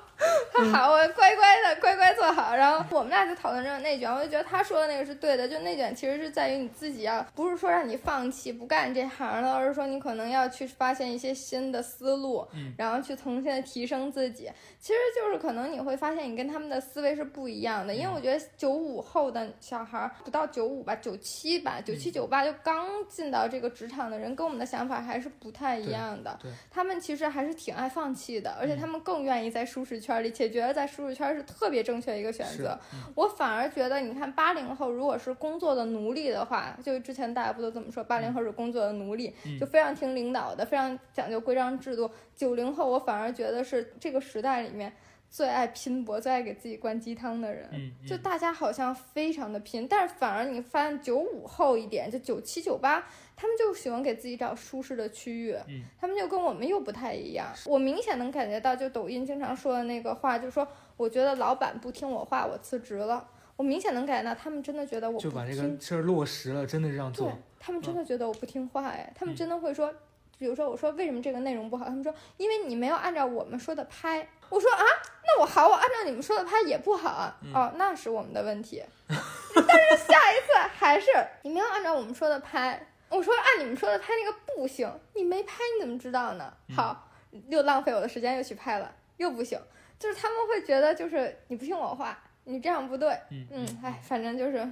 [0.52, 2.54] 他好，我乖乖的，乖乖坐好。
[2.54, 5.48] 然后我们俩就讨论这个内卷，我就觉得他说的那个是对的。
[5.48, 14.50] 就内卷其实是在于你自己要，不是说让你放弃不干这行了，而是说你可能要去发现一些新的思路，然后去重新的提升自己。
[14.78, 26.38] 其实就是可能你会发现你跟他们的思维是不一样的，因为我觉得九五后的小孩不到九五吧，九七吧，九七九八就刚进到这个职场的人，跟我们的想法还是不太一样的。
[26.70, 30.32] 他们其实还是挺爱放弃的，而且他们更愿意在舒适圈里。
[30.32, 32.78] 且觉得在舒适圈是特别正确的一个选择。
[33.14, 42.10] 我反而觉得，你看八零后如果是工作的奴隶的话，就之前大家不都这么说，八零后是工作的奴隶，就非常听领导的，非常讲究规章制度。
[42.34, 44.92] 九零后我反而觉得是这个时代里面
[45.32, 47.66] 最爱拼搏、最爱给自己灌鸡汤的人，
[48.06, 53.02] 就大家好像非常的拼，但是反而你发现九五后一点，就九七九八，
[53.34, 55.56] 他们就喜欢给自己找舒适的区域，
[55.98, 57.46] 他们就跟我们又不太一样。
[57.64, 60.68] 我明显能感觉到，就抖音经常说的那个话，就是说，
[60.98, 63.26] 我觉得老板不听我话，我辞职了。
[63.56, 67.32] 我明显能感觉到，他们真的觉得我就把这个事儿落实了，真的这样做。
[67.58, 69.94] 他们真的觉得我不听话哎，他们真的会说，
[70.42, 74.28] 比如说我说为什么这个内容不好，他们说因为你没有按照我们说的拍。
[74.48, 74.82] 我说啊，
[75.24, 77.38] 那我好，我按照你们说的拍也不好啊。
[77.54, 78.82] 哦，那是我们的问题。
[79.06, 81.06] 但是下一次还是
[81.42, 82.84] 你没有按照我们说的拍。
[83.08, 86.52] 我说按你们说的拍那个不行，你没拍你怎么知道呢？
[86.74, 87.08] 好，
[87.48, 89.56] 又浪费我的时间又去拍了，又不行。
[89.96, 93.16] 就是他们会觉得就是你不听我话，你这样不对。
[93.30, 94.68] 嗯嗯，哎，反正就是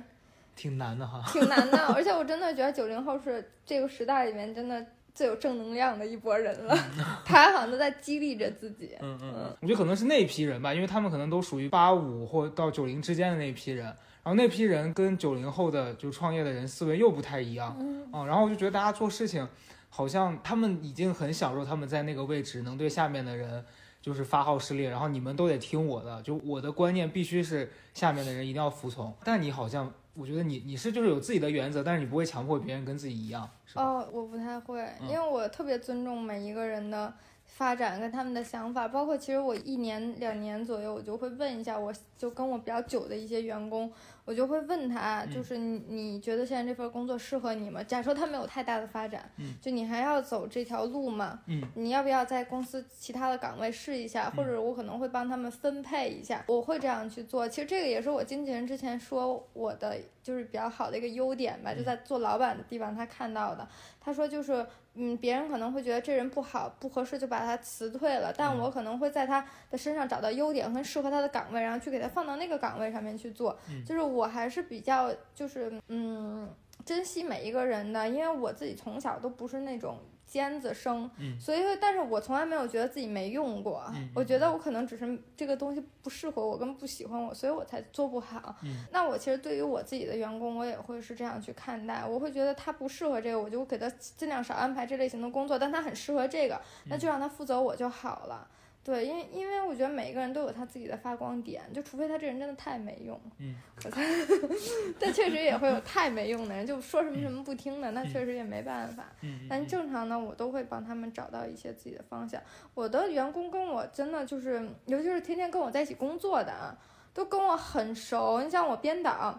[0.57, 1.79] 挺难的哈，挺难的。
[1.95, 4.85] 而且我真的觉得九零后是这个时代里面真的。
[5.15, 6.77] 最有正能量的一波人了，
[7.25, 8.97] 他好像都在激励着自己。
[9.01, 17.77] 嗯嗯嗯，我觉得可能是那一批人吧，因为他们可能都属于八五或到九零之间的那一批人，然后那批人跟九零后的就创业的人思维又不太一样。
[17.79, 19.47] 嗯，然后我就觉得大家做事情，
[19.89, 23.65] 好像他们已经很享受他们在那个位置能对下面的人
[24.01, 29.15] 就是发号施令，然后你们都得听我的，就我的观念必须是下面的人一定要服从。
[29.25, 29.93] 但你好像。
[30.21, 33.49] 我觉得你你是就是有自己的原则，但是你不会强迫别人跟自己一样。
[33.75, 37.13] 哦，我不太会，因为我特别尊重每一个人的。
[37.61, 43.93] 发展跟他们的想法，包括其实我一年两年左右，我就会问一下，我就跟我比较久的一些员工，
[44.25, 47.83] 我就会问他，就是你你觉得现在这份工作适合你吗？
[47.83, 49.31] 假说他没有太大的发展，
[49.61, 51.41] 就你还要走这条路吗？
[51.49, 54.31] 嗯，你要不要在公司其他的岗位试一下？
[54.31, 57.47] 或者我可能会帮他们分配一下，我会这样去做。
[57.47, 63.69] 其实这个也是我经纪人之前说我的就是比较好的一个优点吧，就在做老板的地方他看到的，
[64.01, 64.67] 他说就是。
[64.95, 68.35] 嗯，别人可能会觉得这人不好不合适，就把他辞退了。
[68.37, 73.57] 但我可能会在他的身上找到优点和适合他的岗位，然后去给他放到那个岗位上面去做。
[73.87, 76.53] 就是我还是比较就是嗯
[76.85, 79.97] 珍惜每一个人的，因为我自己从小都不是那种。
[80.31, 81.11] 尖子生，
[81.41, 83.85] 所以，但是我从来没有觉得自己没用过。
[84.15, 88.55] 我觉得我可能只是这个东西不适合我，跟不喜欢我，所以我才做不好。
[88.93, 92.07] 那我其实对于我自己的员工，我也会是这样去看待。
[92.07, 95.59] 我会觉得他不适合这个，我就给他尽量少安排这类型的工作。
[95.59, 98.49] 但他很适合这个，那就让他负责我就好了。
[98.83, 103.55] 对，因为因为我觉得每一个人都有他自己的发光点，就除非他这人真的太没用，嗯，
[104.99, 109.05] 但确实也会有太没用的人，就说什么什么不听的，那确实也没办法。
[109.21, 112.41] 嗯，但正常呢，我都会帮他们找到一些自己的方向。
[112.73, 116.75] 我的员工跟我真的就是，尤其是天天跟我在一起工作的啊，
[117.13, 118.43] 都跟我很熟。
[118.43, 119.39] 你像我编导，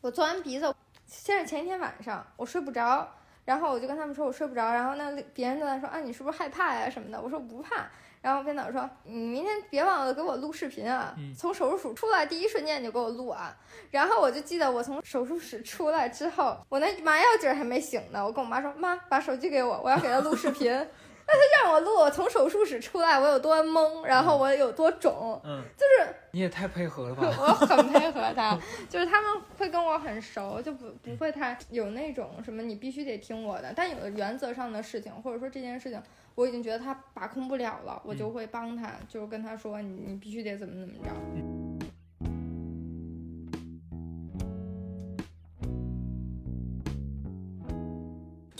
[0.00, 0.72] 我做完鼻子，
[1.06, 3.06] 先是前一天晚上我睡不着，
[3.44, 7.90] 然后我就跟他们说我睡不着，然后那别人都在说啊你是不是害怕呀什么的，我说不怕。
[8.22, 11.14] 然后编导说：“你明天别忘了给我录视频啊！
[11.36, 13.56] 从手术室出来第一瞬间你就给我录啊！”
[13.90, 18.24] 然后我就记得我从手术室出来之后，我那麻药劲儿还没醒呢。
[18.24, 20.70] 我跟我妈说：“妈，把手机给我，我要给他录视频。”
[21.32, 27.22] 那他让我录我从手术室出来我有多懵，然后我有多肿，嗯，就是你也太配合了吧！
[27.38, 28.58] 我很配合他，
[28.90, 33.72] 就是他们会跟我很熟，就不不会太有那种什么你必须得听我的。
[33.76, 36.02] 但有的原则上的事情，或者说这件事情。
[36.36, 41.10] 我已经觉得他把控不了了，我就会帮他，就是跟他说，你你必须得怎么怎么着。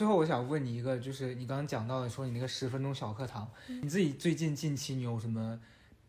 [0.00, 3.46] 最后，我想问你一个，就是你刚刚讲到的，说你那个十分钟小课堂，
[3.82, 5.60] 你自己最近近期你有什么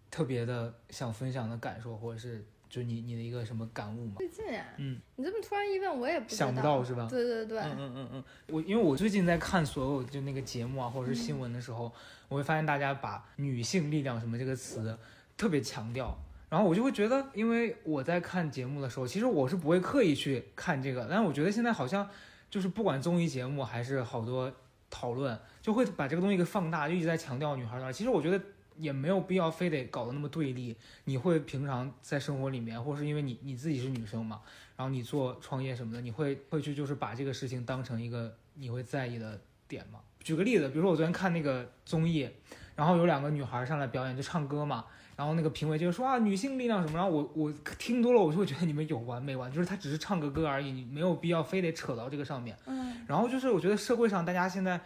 [0.10, 2.42] 特别的想分享的感受，或者是？
[2.70, 4.14] 就你你的一个什么感悟吗？
[4.20, 7.06] 最近啊，嗯，你这么突然一问，我也不想不到是吧？
[7.10, 11.92] 对对对，嗯嗯嗯嗯，我因为我最近在看所有就那个节目啊，或者是新闻的时候，
[12.30, 14.98] 我会发现大家把女性力量什么这个词
[15.36, 16.18] 特别强调，
[16.48, 22.10] 然后我就会觉得，因为我在看节目的时候，其实我是不会刻意去看这个，但是我觉得现在好像
[22.52, 24.54] 就是不管综艺节目还是好多
[24.92, 27.92] 讨论，就会把这个东西给放大，就一直在强调女孩儿。
[27.92, 28.40] 其实我觉得。
[28.78, 30.76] 也没有必要非得搞得那么对立。
[31.04, 34.42] 你会平常在生活里面，或是因为你你自己是女生嘛，
[34.76, 40.00] 然后你做创业什么的，你会会去就是把这个事情当成一个你会在意的点吗？
[40.24, 42.28] 举个例子，比如说我昨天看那个综艺，
[42.76, 44.86] 然后有两个女孩上来表演就唱歌嘛，
[45.16, 52.58] 然后那个评委就说啊女性力量什么，然后我我听多了我就会觉得你们有完没完，就是他只是唱个歌而已，你没有必要非得扯到这个上面。
[52.66, 54.80] 嗯，然后就是我觉得社会上大家现在。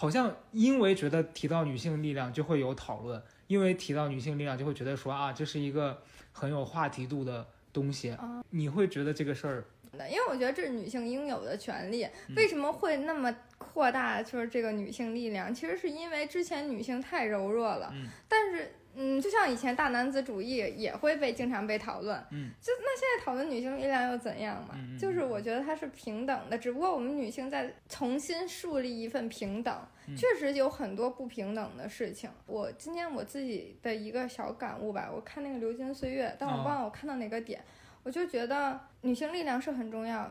[0.00, 6.00] 好像因为觉得提到女性力量就会有讨论，因为提到女性力量就会觉得说啊，这是一个
[6.30, 8.16] 很有话题度的东西。
[8.50, 9.64] 你会觉得这个事儿？
[10.08, 12.06] 因为我觉得这是女性应有的权利。
[12.36, 17.92] 为什么会那么扩大就是这个女性力量，其实是因为之前女性太柔弱了，
[18.28, 18.72] 但是。
[19.00, 24.74] 嗯，就像以前大男子主义也会被经常被讨论，嗯，就那现在讨论女性力量又怎样嘛？
[24.98, 29.86] 就是我觉得它是平等的，只不过我们女性在重新树立一份平等，
[30.16, 32.28] 确实有很多不平等的事情。
[32.46, 37.62] 我今天我自己的一个小感悟吧，我看那个《流金岁月》，但我忘了我看到哪个点，
[38.02, 40.28] 我就觉得女性力量是很重要。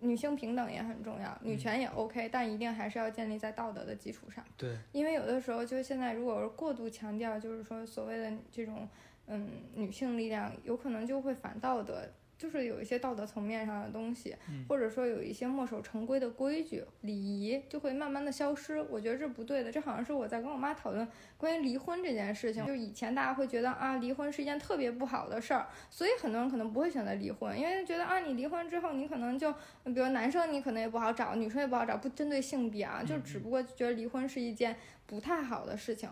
[0.00, 4.44] 女性平等也很重要，女权也 OK，但一定还是要建立在道德的基础上。
[4.56, 8.88] 对，因为有的时候，就现在如果是过度强调，就是说所谓的这种，
[9.26, 12.08] 嗯，女性力量，有可能就会反道德。
[12.38, 14.34] 就是有一些道德层面上的东西，
[14.68, 18.80] 或者说有一些墨守成规的规矩、礼仪，就会慢慢的消失。
[18.82, 19.72] 我觉得这不对的。
[19.72, 22.64] 这好像是我在跟我妈讨论关于离婚这件事情。
[22.64, 29.52] 就以前大家会觉得啊，离婚是一件特别不好的事儿，所以很多人可能不会选择离婚，因为觉得啊，你离婚之后，你可能就，
[29.84, 34.76] 比如男生你可能也不好找，女生也不好找，不针对性别啊，就只不过觉得离婚是一件
[35.06, 36.08] 不太好的事情。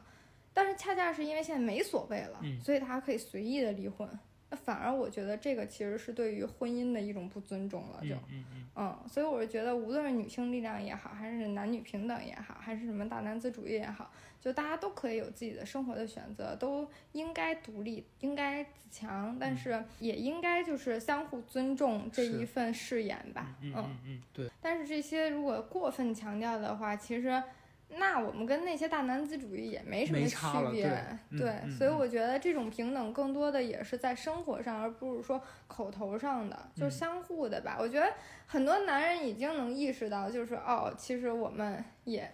[0.53, 4.09] 但是恰恰是因为现在没所谓了，所以大家可以随意的离婚。
[4.49, 24.49] 那反而我觉得这个其实是对于婚姻的一种不尊重了，就，嗯嗯嗯，所以我是觉得，无论是女性力量也好，还是男女平等也好，还是什么大男子主义也好，就大家都可以有自己的生活的选择，都应该独立，应该自强，但是也应该就是相互尊重这一份誓言吧，嗯嗯嗯，对。
[24.61, 27.43] 但是这些如果过分强调的话，其实。
[27.89, 30.37] 那我们跟那些大男子主义也没什么区
[30.73, 30.91] 别，
[31.31, 37.77] 对，所以我觉得这种平等更多的也是在生活上，而不是说口头上的，就相互的吧。
[37.81, 38.13] 我觉得
[38.47, 42.31] 很多男人已经能意识到，就是哦，其实我们也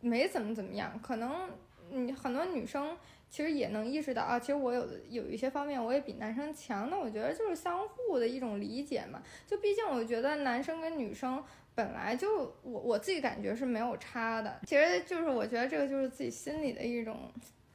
[0.00, 0.98] 没怎么怎么样。
[1.02, 1.50] 可能
[1.90, 2.96] 你很多女生
[3.28, 6.88] 其实也能意识到啊，其实我有有一些方面我也比男生强。
[6.88, 9.20] 那我觉得就是相互的一种理解嘛。
[9.46, 11.42] 就毕竟我觉得男生跟女生。
[11.74, 17.30] 本来就我我自己感觉是没有差的，其实就是我觉得这个就是自己心里的一种，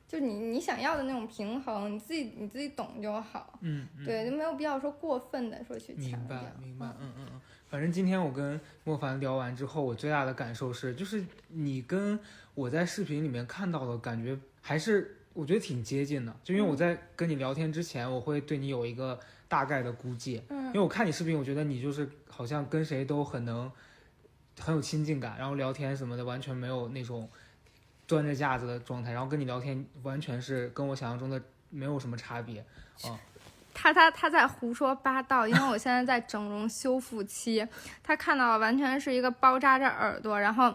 [0.08, 3.58] 就你你想要的那种平衡，你自己你自己懂就好。
[3.62, 6.38] 嗯，对，就没有必要说过分的说去强调。
[6.38, 6.86] 明白，明白。
[7.00, 7.42] 嗯嗯嗯。
[7.70, 12.18] 反正今天我跟莫凡聊完之后，我最大的感受是，就是你跟
[12.54, 16.34] 我在视频里面看到的感觉，还是我觉得挺接近的。
[16.44, 19.20] 就因为我在跟你聊天之前，我会对你有一个
[19.50, 20.42] 大概的估计。
[20.50, 20.68] 嗯。
[20.68, 23.70] 因为我看你视频，我觉得你就是好像跟谁都很能。
[24.60, 27.30] 很有亲近感，然后聊天什么的完全没有那种
[28.08, 32.60] 端着架子的状态，然后跟你聊天完全是跟我想象中的没有什么差别
[33.04, 33.20] 啊。
[33.74, 37.66] 他他他在胡说八道，因为我现在在整容修复期，
[38.02, 40.74] 他看到完全是一个包扎着耳朵，然后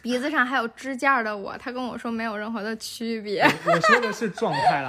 [0.00, 3.42] 鼻子上还有支架的我，他跟我说没有任何的区别。
[3.42, 4.88] 我说的是状态了，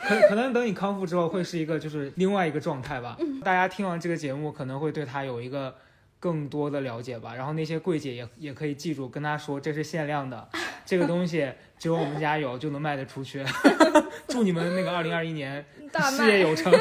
[0.00, 3.16] 可可能等你康复之后会是一个就是另外一个状态吧。
[3.42, 5.74] 大家听完这个节目可能会对他有一个。
[6.24, 10.48] 更多的了解吧，然后那些柜姐也也可以记住，跟她说这是限量的，
[10.86, 13.44] 这个东西只有我们家有，就能卖得出去。
[14.26, 15.62] 祝你们那个二零二一年
[16.16, 16.72] 事业有成。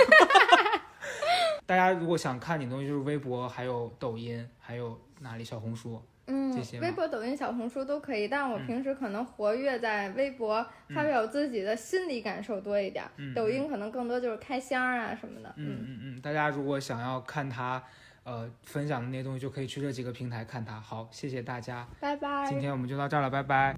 [1.68, 5.44] 大家如果想看你的东西，就是微博，还有抖音，还有哪里？
[5.44, 6.80] 小红书，嗯，这些。
[6.80, 10.66] 微博、抖音、小红书都可以，但我平时可能活跃在微博，
[10.96, 13.04] 发表自己的心理感受多一点。
[13.36, 15.54] 抖音可能更多就是开箱啊什么的。
[15.58, 17.84] 嗯嗯嗯，大家如果想要看他。
[18.24, 20.80] 呃，分享的那些东西就可以去这几个平台看它。
[20.80, 22.50] 好，谢谢大家，拜拜。
[22.50, 23.78] 今天我们就到这儿了，拜拜。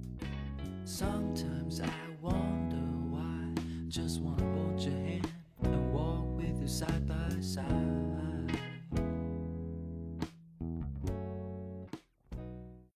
[6.68, 8.05] Side side.